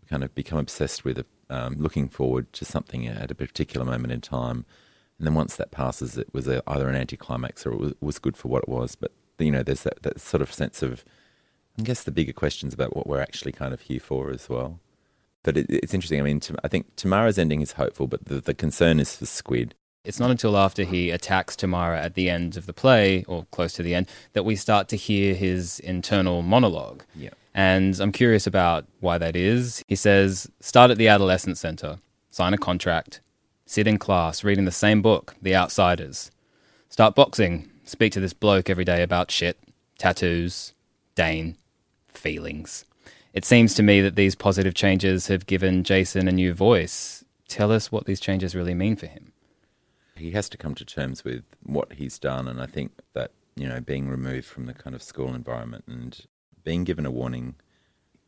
kind 0.09 0.25
of 0.25 0.35
become 0.35 0.59
obsessed 0.59 1.05
with 1.05 1.25
um, 1.49 1.77
looking 1.79 2.09
forward 2.09 2.53
to 2.55 2.65
something 2.65 3.07
at 3.07 3.31
a 3.31 3.35
particular 3.35 3.85
moment 3.85 4.13
in 4.13 4.21
time 4.21 4.65
and 5.23 5.29
then 5.29 5.35
once 5.37 5.55
that 5.55 5.71
passes, 5.71 6.19
it 6.19 6.35
was 6.35 6.49
a, 6.49 6.65
either 6.67 6.89
an 6.89 6.97
anticlimax 6.97 7.65
or 7.65 7.71
it 7.71 7.79
was, 7.79 7.95
was, 8.01 8.19
good 8.19 8.37
for 8.37 8.49
what 8.49 8.65
it 8.65 8.69
was. 8.69 8.97
But 8.97 9.13
you 9.39 9.53
know, 9.53 9.63
there's 9.63 9.85
that, 9.85 10.03
that 10.03 10.21
sort 10.21 10.43
of 10.43 10.53
sense 10.53 10.83
of, 10.83 11.05
I 11.79 11.83
guess, 11.83 12.03
the 12.03 12.11
bigger 12.11 12.33
questions 12.33 12.75
about 12.75 12.97
what 12.97 13.07
we're 13.07 13.21
actually 13.21 13.53
kind 13.53 13.73
of 13.73 13.83
here 13.83 14.01
for 14.01 14.31
as 14.31 14.49
well. 14.49 14.81
But 15.45 15.57
it, 15.57 15.67
it's 15.69 15.95
interesting. 15.95 16.19
I 16.19 16.25
mean, 16.25 16.41
to, 16.41 16.57
I 16.65 16.67
think 16.67 16.97
Tamara's 16.97 17.39
ending 17.39 17.61
is 17.61 17.75
hopeful, 17.75 18.09
but 18.09 18.25
the, 18.25 18.41
the 18.41 18.53
concern 18.53 18.99
is 18.99 19.15
for 19.15 19.27
Squid. 19.27 19.77
It's 20.03 20.19
not 20.19 20.33
until 20.33 20.57
after 20.57 20.83
he 20.83 21.11
attacks 21.11 21.55
Tamara 21.55 22.03
at 22.03 22.15
the 22.15 22.29
end 22.29 22.57
of 22.57 22.67
the 22.67 22.73
play, 22.73 23.23
or 23.29 23.47
close 23.53 23.75
to 23.75 23.85
the 23.85 23.95
end, 23.95 24.09
that 24.33 24.45
we 24.45 24.57
start 24.57 24.89
to 24.89 24.97
hear 24.97 25.37
his 25.37 25.79
internal 25.79 26.43
monologue. 26.43 27.05
Yeah. 27.15 27.31
And 27.55 28.01
I'm 28.01 28.11
curious 28.11 28.49
about 28.49 28.87
why 28.99 29.19
that 29.19 29.37
is. 29.37 29.85
He 29.87 29.95
says, 29.95 30.51
Start 30.59 30.91
at 30.91 30.99
the 30.99 31.07
adolescent 31.07 31.59
center, 31.59 32.01
sign 32.29 32.55
a 32.55 32.59
contract, 32.59 33.21
sit 33.73 33.87
in 33.87 33.97
class 33.97 34.45
reading 34.45 34.67
the 34.67 34.71
same 34.71 35.01
book, 35.01 35.35
The 35.41 35.57
Outsiders. 35.57 36.31
Start 36.91 37.15
boxing, 37.15 37.71
speak 37.85 38.13
to 38.13 38.21
this 38.21 38.35
bloke 38.35 38.69
every 38.69 38.85
day 38.85 39.03
about 39.03 39.31
shit, 39.31 39.59
tattoos, 39.97 40.75
Dane, 41.15 41.57
feelings. 42.07 42.85
It 43.33 43.47
seems 43.47 43.73
to 43.73 43.83
me 43.83 44.03
that 44.03 44.15
these 44.15 44.35
positive 44.35 44.75
changes 44.75 45.29
have 45.29 45.47
given 45.47 45.85
Jason 45.85 46.29
a 46.29 46.33
new 46.33 46.53
voice. 46.53 47.25
tell 47.49 47.73
us 47.73 47.91
what 47.91 48.05
these 48.05 48.21
changes 48.21 48.55
really 48.55 48.75
mean 48.75 48.95
for 48.95 49.07
him. 49.07 49.33
He 50.17 50.33
has 50.33 50.51
to 50.51 50.59
come 50.59 50.75
to 50.75 50.85
terms 50.85 51.25
with 51.25 51.43
what 51.63 51.95
he's 51.95 52.19
done, 52.19 52.49
and 52.49 52.61
I 52.61 52.67
think 52.67 52.93
that 53.15 53.31
you 53.57 53.67
know 53.67 53.81
being 53.81 54.07
removed 54.07 54.47
from 54.47 54.67
the 54.67 54.75
kind 54.75 54.95
of 54.95 55.03
school 55.03 55.35
environment 55.35 55.85
and 55.87 56.27
being 56.63 56.85
given 56.85 57.07
a 57.07 57.11
warning 57.11 57.55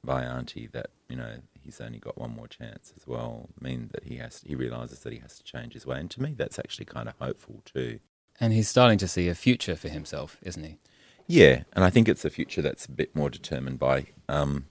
by 0.03 0.25
Auntie 0.25 0.69
that 0.69 0.89
you 1.11 1.17
know 1.17 1.35
he's 1.65 1.81
only 1.81 1.99
got 1.99 2.19
one 2.19 2.35
more 2.35 2.49
chance 2.49 2.93
as 2.97 3.07
well 3.07 3.49
mean 3.61 3.91
that 3.93 4.05
he 4.05 4.17
has 4.17 4.43
he 4.47 4.55
realizes 4.55 5.01
that 5.01 5.13
he 5.13 5.19
has 5.21 5.37
to 5.37 5.45
change 5.45 5.75
his 5.75 5.87
way, 5.87 5.99
and 5.99 6.11
to 6.11 6.23
me 6.23 6.35
that's 6.37 6.59
actually 6.59 6.85
kind 6.85 7.09
of 7.09 7.15
hopeful 7.21 7.63
too. 7.65 8.01
And 8.41 8.53
he's 8.53 8.69
starting 8.69 8.99
to 8.99 9.09
see 9.09 9.29
a 9.29 9.35
future 9.35 9.77
for 9.77 9.89
himself, 9.89 10.39
isn't 10.43 10.65
he? 10.65 10.79
Yeah, 11.27 11.63
and 11.73 11.85
I 11.85 11.91
think 11.91 12.09
it's 12.09 12.25
a 12.25 12.31
future 12.31 12.61
that's 12.61 12.87
a 12.87 12.91
bit 12.91 13.15
more 13.15 13.31
determined 13.31 13.79
by 13.79 14.07
um, 14.29 14.67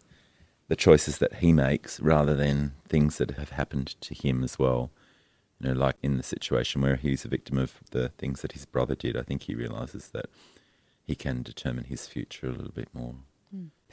the 0.67 0.75
choices 0.75 1.17
that 1.17 1.35
he 1.35 1.51
makes 1.51 1.99
rather 1.99 2.35
than 2.35 2.73
things 2.87 3.17
that 3.17 3.31
have 3.31 3.51
happened 3.51 3.99
to 4.01 4.13
him 4.13 4.43
as 4.43 4.59
well. 4.59 4.91
You 5.59 5.69
know, 5.69 5.79
like 5.79 5.95
in 6.03 6.17
the 6.17 6.23
situation 6.23 6.81
where 6.81 6.97
he's 6.97 7.25
a 7.25 7.29
victim 7.29 7.57
of 7.57 7.79
the 7.91 8.09
things 8.09 8.41
that 8.41 8.51
his 8.51 8.65
brother 8.65 8.95
did, 8.95 9.17
I 9.17 9.23
think 9.23 9.43
he 9.43 9.55
realizes 9.55 10.09
that 10.09 10.25
he 11.03 11.15
can 11.15 11.41
determine 11.41 11.85
his 11.85 12.07
future 12.07 12.47
a 12.47 12.51
little 12.51 12.71
bit 12.71 12.89
more. 12.93 13.15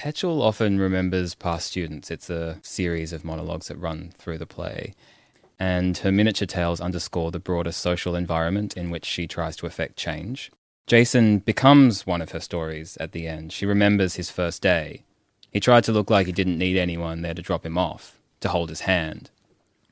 Petchel 0.00 0.40
often 0.40 0.80
remembers 0.80 1.34
past 1.34 1.66
students. 1.66 2.10
It's 2.10 2.30
a 2.30 2.58
series 2.62 3.12
of 3.12 3.22
monologues 3.22 3.68
that 3.68 3.76
run 3.76 4.14
through 4.16 4.38
the 4.38 4.46
play. 4.46 4.94
And 5.58 5.98
her 5.98 6.10
miniature 6.10 6.46
tales 6.46 6.80
underscore 6.80 7.30
the 7.30 7.38
broader 7.38 7.70
social 7.70 8.14
environment 8.16 8.78
in 8.78 8.88
which 8.88 9.04
she 9.04 9.26
tries 9.26 9.56
to 9.56 9.66
effect 9.66 9.98
change. 9.98 10.50
Jason 10.86 11.40
becomes 11.40 12.06
one 12.06 12.22
of 12.22 12.30
her 12.30 12.40
stories 12.40 12.96
at 12.96 13.12
the 13.12 13.26
end. 13.26 13.52
She 13.52 13.66
remembers 13.66 14.14
his 14.14 14.30
first 14.30 14.62
day. 14.62 15.02
He 15.50 15.60
tried 15.60 15.84
to 15.84 15.92
look 15.92 16.08
like 16.08 16.24
he 16.24 16.32
didn't 16.32 16.56
need 16.56 16.78
anyone 16.78 17.20
there 17.20 17.34
to 17.34 17.42
drop 17.42 17.66
him 17.66 17.76
off, 17.76 18.18
to 18.40 18.48
hold 18.48 18.70
his 18.70 18.80
hand. 18.80 19.28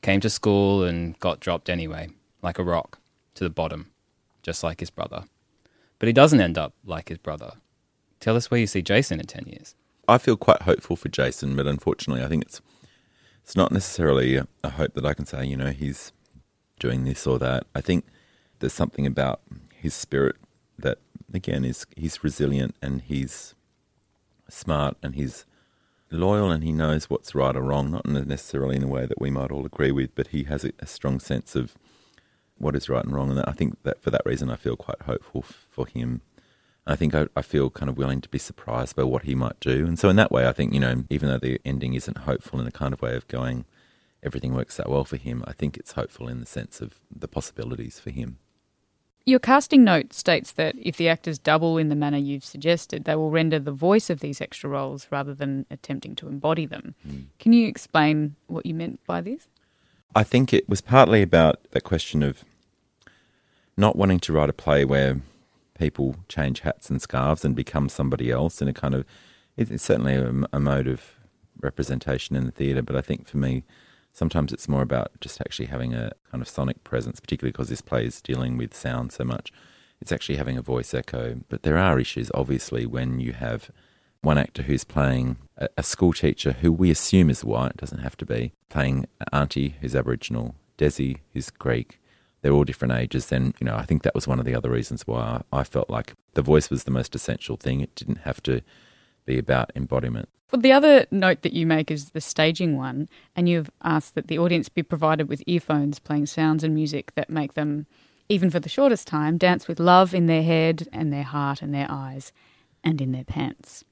Came 0.00 0.20
to 0.20 0.30
school 0.30 0.84
and 0.84 1.18
got 1.18 1.38
dropped 1.38 1.68
anyway, 1.68 2.08
like 2.40 2.58
a 2.58 2.64
rock, 2.64 2.98
to 3.34 3.44
the 3.44 3.50
bottom, 3.50 3.90
just 4.42 4.64
like 4.64 4.80
his 4.80 4.88
brother. 4.88 5.24
But 5.98 6.06
he 6.06 6.14
doesn't 6.14 6.40
end 6.40 6.56
up 6.56 6.72
like 6.82 7.10
his 7.10 7.18
brother. 7.18 7.56
Tell 8.20 8.36
us 8.36 8.50
where 8.50 8.58
you 8.58 8.66
see 8.66 8.80
Jason 8.80 9.20
in 9.20 9.26
10 9.26 9.44
years. 9.48 9.74
I 10.08 10.18
feel 10.18 10.36
quite 10.36 10.62
hopeful 10.62 10.96
for 10.96 11.08
Jason, 11.08 11.54
but 11.54 11.66
unfortunately, 11.66 12.24
I 12.24 12.28
think 12.28 12.42
it's 12.44 12.60
it's 13.42 13.56
not 13.56 13.72
necessarily 13.72 14.36
a, 14.36 14.70
hope 14.70 14.92
that 14.92 15.06
I 15.06 15.14
can 15.14 15.24
say, 15.24 15.46
you 15.46 15.56
know, 15.56 15.70
he's 15.70 16.12
doing 16.78 17.04
this 17.04 17.26
or 17.26 17.38
that. 17.38 17.66
I 17.74 17.80
think 17.80 18.04
there's 18.58 18.74
something 18.74 19.06
about 19.06 19.40
his 19.74 19.94
spirit 19.94 20.36
that, 20.78 20.98
again, 21.32 21.64
is 21.64 21.86
he's 21.96 22.22
resilient 22.22 22.74
and 22.82 23.00
he's 23.00 23.54
smart 24.50 24.98
and 25.02 25.14
he's 25.14 25.46
loyal 26.10 26.50
and 26.50 26.62
he 26.62 26.72
knows 26.72 27.08
what's 27.08 27.34
right 27.34 27.56
or 27.56 27.62
wrong, 27.62 27.90
not 27.90 28.04
necessarily 28.04 28.76
in 28.76 28.82
a 28.82 28.88
way 28.88 29.06
that 29.06 29.18
we 29.18 29.30
might 29.30 29.50
all 29.50 29.64
agree 29.64 29.92
with, 29.92 30.14
but 30.14 30.28
he 30.28 30.44
has 30.44 30.62
a, 30.64 30.72
a 30.80 30.86
strong 30.86 31.18
sense 31.18 31.56
of 31.56 31.74
what 32.58 32.76
is 32.76 32.90
right 32.90 33.04
and 33.04 33.14
wrong. 33.14 33.30
And 33.30 33.40
I 33.40 33.52
think 33.52 33.82
that 33.84 34.02
for 34.02 34.10
that 34.10 34.26
reason, 34.26 34.50
I 34.50 34.56
feel 34.56 34.76
quite 34.76 35.02
hopeful 35.02 35.42
for 35.70 35.86
him. 35.86 36.20
I 36.88 36.96
think 36.96 37.14
I, 37.14 37.26
I, 37.36 37.42
feel 37.42 37.68
kind 37.68 37.90
of 37.90 37.98
willing 37.98 38.22
to 38.22 38.28
be 38.28 38.38
surprised 38.38 38.96
by 38.96 39.02
what 39.02 39.24
he 39.24 39.34
might 39.34 39.60
do. 39.60 39.86
And 39.86 39.98
so, 39.98 40.08
in 40.08 40.16
that 40.16 40.32
way, 40.32 40.48
I 40.48 40.52
think, 40.52 40.72
you 40.72 40.80
know, 40.80 41.04
even 41.10 41.28
though 41.28 41.38
the 41.38 41.60
ending 41.64 41.94
isn't 41.94 42.18
hopeful 42.18 42.60
in 42.60 42.66
a 42.66 42.70
kind 42.70 42.94
of 42.94 43.02
way 43.02 43.14
of 43.14 43.28
going, 43.28 43.66
everything 44.22 44.54
works 44.54 44.80
out 44.80 44.88
well 44.88 45.04
for 45.04 45.16
him, 45.16 45.44
I 45.46 45.52
think 45.52 45.76
it's 45.76 45.92
hopeful 45.92 46.28
in 46.28 46.40
the 46.40 46.46
sense 46.46 46.80
of 46.80 47.00
the 47.14 47.28
possibilities 47.28 48.00
for 48.00 48.10
him. 48.10 48.38
Your 49.26 49.38
casting 49.38 49.84
note 49.84 50.14
states 50.14 50.52
that 50.52 50.74
if 50.80 50.96
the 50.96 51.10
actors 51.10 51.38
double 51.38 51.76
in 51.76 51.90
the 51.90 51.94
manner 51.94 52.16
you've 52.16 52.46
suggested, 52.46 53.04
they 53.04 53.14
will 53.14 53.30
render 53.30 53.58
the 53.58 53.72
voice 53.72 54.08
of 54.08 54.20
these 54.20 54.40
extra 54.40 54.70
roles 54.70 55.06
rather 55.10 55.34
than 55.34 55.66
attempting 55.70 56.14
to 56.14 56.28
embody 56.28 56.64
them. 56.64 56.94
Mm. 57.06 57.26
Can 57.38 57.52
you 57.52 57.68
explain 57.68 58.36
what 58.46 58.64
you 58.64 58.72
meant 58.72 59.00
by 59.06 59.20
this? 59.20 59.46
I 60.14 60.24
think 60.24 60.54
it 60.54 60.66
was 60.66 60.80
partly 60.80 61.20
about 61.20 61.62
that 61.72 61.84
question 61.84 62.22
of 62.22 62.42
not 63.76 63.96
wanting 63.96 64.20
to 64.20 64.32
write 64.32 64.48
a 64.48 64.54
play 64.54 64.86
where 64.86 65.20
people 65.78 66.16
change 66.28 66.60
hats 66.60 66.90
and 66.90 67.00
scarves 67.00 67.44
and 67.44 67.54
become 67.54 67.88
somebody 67.88 68.30
else 68.30 68.60
in 68.60 68.68
a 68.68 68.72
kind 68.72 68.94
of 68.94 69.04
it's 69.56 69.82
certainly 69.82 70.14
a, 70.14 70.32
a 70.52 70.60
mode 70.60 70.86
of 70.86 71.14
representation 71.60 72.36
in 72.36 72.46
the 72.46 72.52
theatre 72.52 72.82
but 72.82 72.96
i 72.96 73.00
think 73.00 73.26
for 73.26 73.38
me 73.38 73.64
sometimes 74.18 74.52
it's 74.52 74.68
more 74.68 74.82
about 74.82 75.12
just 75.20 75.40
actually 75.40 75.66
having 75.66 75.94
a 75.94 76.12
kind 76.30 76.42
of 76.42 76.48
sonic 76.48 76.82
presence 76.84 77.20
particularly 77.20 77.52
because 77.52 77.68
this 77.68 77.80
play 77.80 78.04
is 78.04 78.20
dealing 78.20 78.56
with 78.56 78.74
sound 78.74 79.12
so 79.12 79.24
much. 79.24 79.52
It's 80.00 80.12
actually 80.12 80.36
having 80.36 80.58
a 80.58 80.62
voice 80.62 80.92
echo 80.92 81.40
but 81.48 81.62
there 81.62 81.78
are 81.78 81.98
issues 81.98 82.30
obviously 82.34 82.84
when 82.84 83.20
you 83.20 83.32
have 83.32 83.70
one 84.20 84.38
actor 84.38 84.62
who's 84.62 84.84
playing 84.84 85.36
a, 85.56 85.68
a 85.76 85.82
school 85.82 86.12
teacher 86.12 86.52
who 86.52 86.72
we 86.72 86.90
assume 86.90 87.30
is 87.30 87.44
white 87.44 87.76
doesn't 87.76 88.00
have 88.00 88.16
to 88.18 88.26
be 88.26 88.52
playing 88.68 89.06
auntie 89.32 89.76
who's 89.80 89.94
aboriginal 89.94 90.54
desi 90.76 91.18
who's 91.32 91.50
greek 91.50 92.00
they're 92.42 92.52
all 92.52 92.64
different 92.64 92.94
ages, 92.94 93.26
then 93.26 93.54
you 93.60 93.64
know 93.64 93.76
I 93.76 93.84
think 93.84 94.02
that 94.02 94.14
was 94.14 94.26
one 94.26 94.38
of 94.38 94.44
the 94.44 94.54
other 94.54 94.70
reasons 94.70 95.06
why 95.06 95.42
I, 95.52 95.60
I 95.60 95.64
felt 95.64 95.90
like 95.90 96.14
the 96.34 96.42
voice 96.42 96.70
was 96.70 96.84
the 96.84 96.90
most 96.90 97.14
essential 97.14 97.56
thing. 97.56 97.80
It 97.80 97.94
didn't 97.94 98.18
have 98.18 98.42
to 98.44 98.62
be 99.26 99.38
about 99.38 99.72
embodiment. 99.74 100.28
Well, 100.50 100.62
the 100.62 100.72
other 100.72 101.06
note 101.10 101.42
that 101.42 101.52
you 101.52 101.66
make 101.66 101.90
is 101.90 102.10
the 102.10 102.22
staging 102.22 102.76
one, 102.76 103.08
and 103.36 103.48
you've 103.48 103.70
asked 103.82 104.14
that 104.14 104.28
the 104.28 104.38
audience 104.38 104.70
be 104.70 104.82
provided 104.82 105.28
with 105.28 105.42
earphones 105.46 105.98
playing 105.98 106.26
sounds 106.26 106.64
and 106.64 106.74
music 106.74 107.14
that 107.16 107.28
make 107.28 107.52
them, 107.52 107.86
even 108.30 108.48
for 108.48 108.58
the 108.58 108.68
shortest 108.70 109.06
time, 109.06 109.36
dance 109.36 109.68
with 109.68 109.78
love 109.78 110.14
in 110.14 110.26
their 110.26 110.42
head 110.42 110.88
and 110.90 111.12
their 111.12 111.24
heart 111.24 111.60
and 111.60 111.74
their 111.74 111.86
eyes 111.90 112.32
and 112.82 113.02
in 113.02 113.12
their 113.12 113.24
pants. 113.24 113.84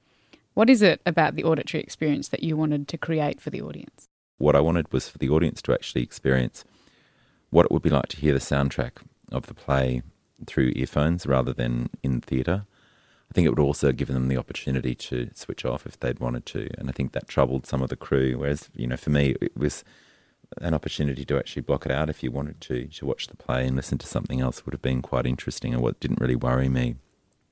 What 0.55 0.71
is 0.71 0.81
it 0.81 0.99
about 1.05 1.35
the 1.35 1.43
auditory 1.43 1.83
experience 1.83 2.29
that 2.29 2.41
you 2.41 2.57
wanted 2.57 2.87
to 2.87 2.97
create 2.97 3.39
for 3.39 3.51
the 3.51 3.61
audience? 3.61 4.07
What 4.39 4.55
I 4.55 4.59
wanted 4.59 4.91
was 4.91 5.07
for 5.07 5.19
the 5.19 5.29
audience 5.29 5.61
to 5.63 5.73
actually 5.73 6.01
experience 6.01 6.65
what 7.49 7.65
it 7.65 7.71
would 7.71 7.81
be 7.81 7.89
like 7.89 8.07
to 8.07 8.17
hear 8.17 8.33
the 8.33 8.39
soundtrack 8.39 8.93
of 9.31 9.47
the 9.47 9.53
play 9.53 10.01
through 10.45 10.73
earphones 10.75 11.25
rather 11.25 11.53
than 11.53 11.89
in 12.03 12.21
theatre. 12.21 12.65
I 13.29 13.33
think 13.33 13.45
it 13.45 13.49
would 13.49 13.59
also 13.59 13.91
give 13.91 14.07
them 14.07 14.27
the 14.27 14.37
opportunity 14.37 14.95
to 14.95 15.29
switch 15.33 15.65
off 15.65 15.85
if 15.85 15.99
they'd 15.99 16.19
wanted 16.19 16.45
to, 16.47 16.69
and 16.77 16.89
I 16.89 16.93
think 16.93 17.11
that 17.11 17.27
troubled 17.27 17.65
some 17.65 17.81
of 17.81 17.89
the 17.89 17.95
crew. 17.95 18.37
Whereas, 18.37 18.69
you 18.73 18.87
know, 18.87 18.97
for 18.97 19.09
me, 19.09 19.35
it 19.41 19.57
was 19.57 19.83
an 20.61 20.73
opportunity 20.73 21.25
to 21.25 21.37
actually 21.37 21.61
block 21.61 21.85
it 21.85 21.91
out 21.91 22.09
if 22.09 22.23
you 22.23 22.31
wanted 22.31 22.61
to 22.61 22.87
to 22.87 23.05
watch 23.05 23.27
the 23.27 23.35
play 23.35 23.67
and 23.67 23.75
listen 23.75 23.97
to 23.97 24.07
something 24.07 24.39
else 24.39 24.65
would 24.65 24.73
have 24.73 24.81
been 24.81 25.01
quite 25.01 25.25
interesting, 25.25 25.73
and 25.73 25.83
what 25.83 25.99
didn't 25.99 26.21
really 26.21 26.35
worry 26.35 26.69
me. 26.69 26.95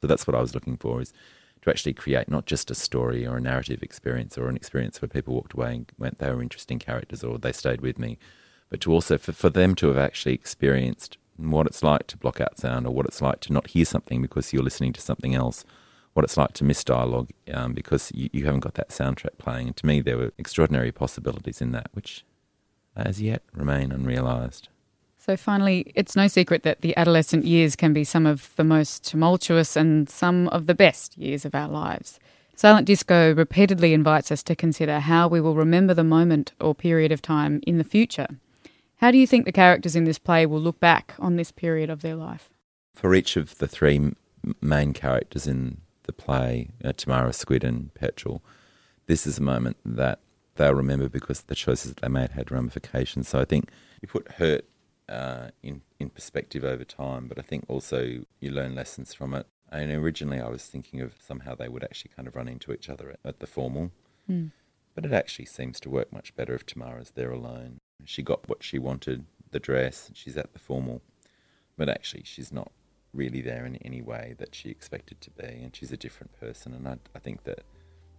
So 0.01 0.07
that's 0.07 0.27
what 0.27 0.35
I 0.35 0.41
was 0.41 0.53
looking 0.53 0.77
for 0.77 1.01
is 1.01 1.13
to 1.61 1.69
actually 1.69 1.93
create 1.93 2.29
not 2.29 2.45
just 2.45 2.71
a 2.71 2.75
story 2.75 3.25
or 3.25 3.37
a 3.37 3.41
narrative 3.41 3.81
experience 3.83 4.37
or 4.37 4.47
an 4.47 4.55
experience 4.55 5.01
where 5.01 5.09
people 5.09 5.33
walked 5.33 5.53
away 5.53 5.75
and 5.75 5.91
went 5.97 6.19
they 6.19 6.29
were 6.29 6.41
interesting 6.41 6.79
characters 6.79 7.23
or 7.23 7.37
they 7.37 7.51
stayed 7.51 7.81
with 7.81 7.97
me, 7.99 8.17
but 8.69 8.81
to 8.81 8.91
also 8.91 9.17
for, 9.17 9.31
for 9.31 9.49
them 9.49 9.75
to 9.75 9.87
have 9.87 9.97
actually 9.97 10.33
experienced 10.33 11.17
what 11.37 11.67
it's 11.67 11.83
like 11.83 12.07
to 12.07 12.17
block 12.17 12.39
out 12.39 12.57
sound 12.57 12.87
or 12.87 12.93
what 12.93 13.05
it's 13.05 13.21
like 13.21 13.39
to 13.41 13.53
not 13.53 13.67
hear 13.67 13.85
something 13.85 14.21
because 14.21 14.53
you're 14.53 14.63
listening 14.63 14.93
to 14.93 15.01
something 15.01 15.35
else, 15.35 15.65
what 16.13 16.23
it's 16.23 16.37
like 16.37 16.53
to 16.53 16.63
miss 16.63 16.83
dialogue 16.83 17.29
um, 17.53 17.73
because 17.73 18.11
you, 18.15 18.29
you 18.31 18.45
haven't 18.45 18.61
got 18.61 18.75
that 18.75 18.89
soundtrack 18.89 19.37
playing. 19.37 19.67
And 19.67 19.75
to 19.77 19.85
me, 19.85 20.01
there 20.01 20.17
were 20.17 20.31
extraordinary 20.37 20.91
possibilities 20.91 21.61
in 21.61 21.71
that, 21.73 21.89
which 21.93 22.23
as 22.95 23.21
yet 23.21 23.43
remain 23.53 23.91
unrealised. 23.91 24.69
So, 25.17 25.35
finally, 25.35 25.91
it's 25.95 26.15
no 26.15 26.27
secret 26.27 26.63
that 26.63 26.81
the 26.81 26.95
adolescent 26.95 27.45
years 27.45 27.75
can 27.75 27.93
be 27.93 28.03
some 28.03 28.27
of 28.27 28.55
the 28.57 28.63
most 28.63 29.03
tumultuous 29.03 29.75
and 29.75 30.07
some 30.07 30.47
of 30.49 30.67
the 30.67 30.75
best 30.75 31.17
years 31.17 31.45
of 31.45 31.55
our 31.55 31.67
lives. 31.67 32.19
Silent 32.55 32.85
Disco 32.87 33.33
repeatedly 33.33 33.93
invites 33.93 34.31
us 34.31 34.43
to 34.43 34.55
consider 34.55 34.99
how 34.99 35.27
we 35.27 35.41
will 35.41 35.55
remember 35.55 35.93
the 35.93 36.03
moment 36.03 36.53
or 36.61 36.75
period 36.75 37.11
of 37.11 37.21
time 37.21 37.59
in 37.65 37.79
the 37.79 37.83
future. 37.83 38.27
How 38.97 39.11
do 39.11 39.17
you 39.17 39.27
think 39.27 39.45
the 39.45 39.51
characters 39.51 39.95
in 39.95 40.05
this 40.05 40.19
play 40.19 40.45
will 40.45 40.61
look 40.61 40.79
back 40.79 41.15
on 41.19 41.35
this 41.35 41.51
period 41.51 41.89
of 41.89 42.01
their 42.01 42.15
life? 42.15 42.49
For 42.93 43.13
each 43.13 43.35
of 43.35 43.57
the 43.57 43.67
three 43.67 44.13
main 44.61 44.93
characters 44.93 45.47
in 45.47 45.81
the 46.03 46.13
play, 46.13 46.69
uh, 46.83 46.93
Tamara, 46.93 47.33
Squid, 47.33 47.63
and 47.63 47.93
Petchel, 47.93 48.41
this 49.07 49.27
is 49.27 49.37
a 49.37 49.43
moment 49.43 49.77
that 49.85 50.19
they'll 50.55 50.73
remember 50.73 51.09
because 51.09 51.41
the 51.41 51.55
choices 51.55 51.93
that 51.93 52.01
they 52.01 52.07
made 52.07 52.31
had 52.31 52.51
ramifications. 52.51 53.27
So 53.27 53.39
I 53.39 53.45
think 53.45 53.69
you 54.01 54.07
put 54.07 54.33
hurt 54.33 54.65
uh, 55.09 55.49
in 55.61 55.81
in 55.99 56.09
perspective 56.09 56.63
over 56.63 56.83
time, 56.83 57.27
but 57.27 57.37
I 57.37 57.41
think 57.41 57.65
also 57.67 58.23
you 58.39 58.51
learn 58.51 58.75
lessons 58.75 59.13
from 59.13 59.33
it. 59.33 59.47
And 59.71 59.91
originally, 59.91 60.39
I 60.39 60.47
was 60.47 60.65
thinking 60.65 61.01
of 61.01 61.15
somehow 61.19 61.55
they 61.55 61.67
would 61.67 61.83
actually 61.83 62.11
kind 62.15 62.27
of 62.27 62.35
run 62.35 62.47
into 62.47 62.71
each 62.71 62.89
other 62.89 63.11
at, 63.11 63.19
at 63.25 63.39
the 63.39 63.47
formal, 63.47 63.91
mm. 64.29 64.51
but 64.93 65.05
it 65.05 65.11
actually 65.11 65.45
seems 65.45 65.79
to 65.81 65.89
work 65.89 66.13
much 66.13 66.35
better 66.35 66.53
if 66.53 66.65
Tamara's 66.65 67.11
there 67.11 67.31
alone. 67.31 67.79
She 68.03 68.21
got 68.21 68.47
what 68.47 68.63
she 68.63 68.77
wanted, 68.77 69.25
the 69.51 69.59
dress, 69.59 70.11
she's 70.13 70.37
at 70.37 70.53
the 70.53 70.59
formal, 70.59 71.01
but 71.77 71.89
actually 71.89 72.23
she's 72.25 72.51
not 72.51 72.71
really 73.13 73.41
there 73.41 73.65
in 73.65 73.77
any 73.77 74.01
way 74.01 74.35
that 74.37 74.53
she 74.53 74.69
expected 74.69 75.21
to 75.21 75.31
be, 75.31 75.45
and 75.45 75.75
she's 75.75 75.91
a 75.91 75.97
different 75.97 76.37
person. 76.39 76.73
And 76.73 76.87
I, 76.87 76.97
I 77.15 77.19
think 77.19 77.43
that, 77.45 77.63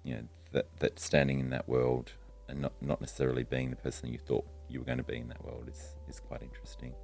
you 0.03 0.15
know, 0.15 0.23
that, 0.53 0.67
that 0.81 0.99
standing 0.99 1.41
in 1.41 1.51
that 1.51 1.69
world 1.69 2.13
and 2.49 2.61
not, 2.61 2.73
not 2.81 3.01
necessarily 3.01 3.45
being 3.45 3.71
the 3.71 3.77
person 3.77 4.11
you 4.11 4.19
thought 4.19 4.47
you 4.69 4.81
were 4.81 4.87
going 4.87 4.99
to 4.99 5.05
be 5.05 5.17
in 5.17 5.29
that 5.29 5.45
world 5.45 5.69
is, 5.71 5.95
is 6.09 6.21
quite 6.21 6.43
interesting. 6.43 6.95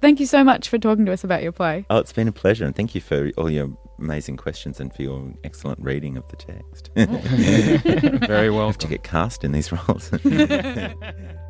Thank 0.00 0.18
you 0.18 0.26
so 0.26 0.42
much 0.42 0.68
for 0.70 0.78
talking 0.78 1.04
to 1.06 1.12
us 1.12 1.24
about 1.24 1.42
your 1.42 1.52
play. 1.52 1.84
Oh, 1.90 1.98
it's 1.98 2.12
been 2.12 2.26
a 2.26 2.32
pleasure, 2.32 2.64
and 2.64 2.74
thank 2.74 2.94
you 2.94 3.02
for 3.02 3.30
all 3.36 3.50
your 3.50 3.76
amazing 3.98 4.38
questions 4.38 4.80
and 4.80 4.94
for 4.94 5.02
your 5.02 5.34
excellent 5.44 5.78
reading 5.80 6.16
of 6.16 6.26
the 6.28 6.36
text. 6.36 6.90
Very 8.26 8.50
well. 8.56 8.72
to 8.72 8.86
get 8.86 9.02
cast 9.02 9.44
in 9.44 9.52
these 9.52 9.70
roles. 9.70 10.10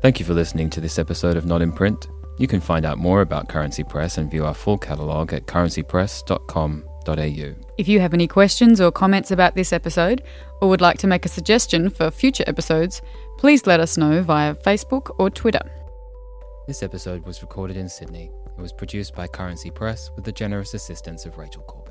Thank 0.00 0.20
you 0.20 0.26
for 0.26 0.32
listening 0.32 0.70
to 0.70 0.80
this 0.80 0.96
episode 0.96 1.36
of 1.36 1.44
Not 1.44 1.60
in 1.60 1.72
Print. 1.72 2.06
You 2.38 2.46
can 2.46 2.60
find 2.60 2.86
out 2.86 2.98
more 2.98 3.20
about 3.20 3.48
Currency 3.48 3.82
Press 3.82 4.16
and 4.16 4.30
view 4.30 4.44
our 4.44 4.54
full 4.54 4.78
catalogue 4.78 5.32
at 5.32 5.46
currencypress.com.au. 5.46 7.54
If 7.78 7.88
you 7.88 7.98
have 7.98 8.14
any 8.14 8.28
questions 8.28 8.80
or 8.80 8.92
comments 8.92 9.32
about 9.32 9.56
this 9.56 9.72
episode, 9.72 10.22
or 10.60 10.68
would 10.68 10.80
like 10.80 10.98
to 10.98 11.08
make 11.08 11.26
a 11.26 11.28
suggestion 11.28 11.90
for 11.90 12.12
future 12.12 12.44
episodes, 12.46 13.02
please 13.38 13.66
let 13.66 13.80
us 13.80 13.96
know 13.96 14.22
via 14.22 14.54
Facebook 14.54 15.12
or 15.18 15.30
Twitter. 15.30 15.68
This 16.68 16.84
episode 16.84 17.26
was 17.26 17.42
recorded 17.42 17.76
in 17.76 17.88
Sydney. 17.88 18.30
It 18.56 18.60
was 18.60 18.72
produced 18.72 19.16
by 19.16 19.26
Currency 19.26 19.70
Press 19.70 20.12
with 20.14 20.24
the 20.24 20.30
generous 20.30 20.74
assistance 20.74 21.26
of 21.26 21.38
Rachel 21.38 21.62
Court. 21.62 21.87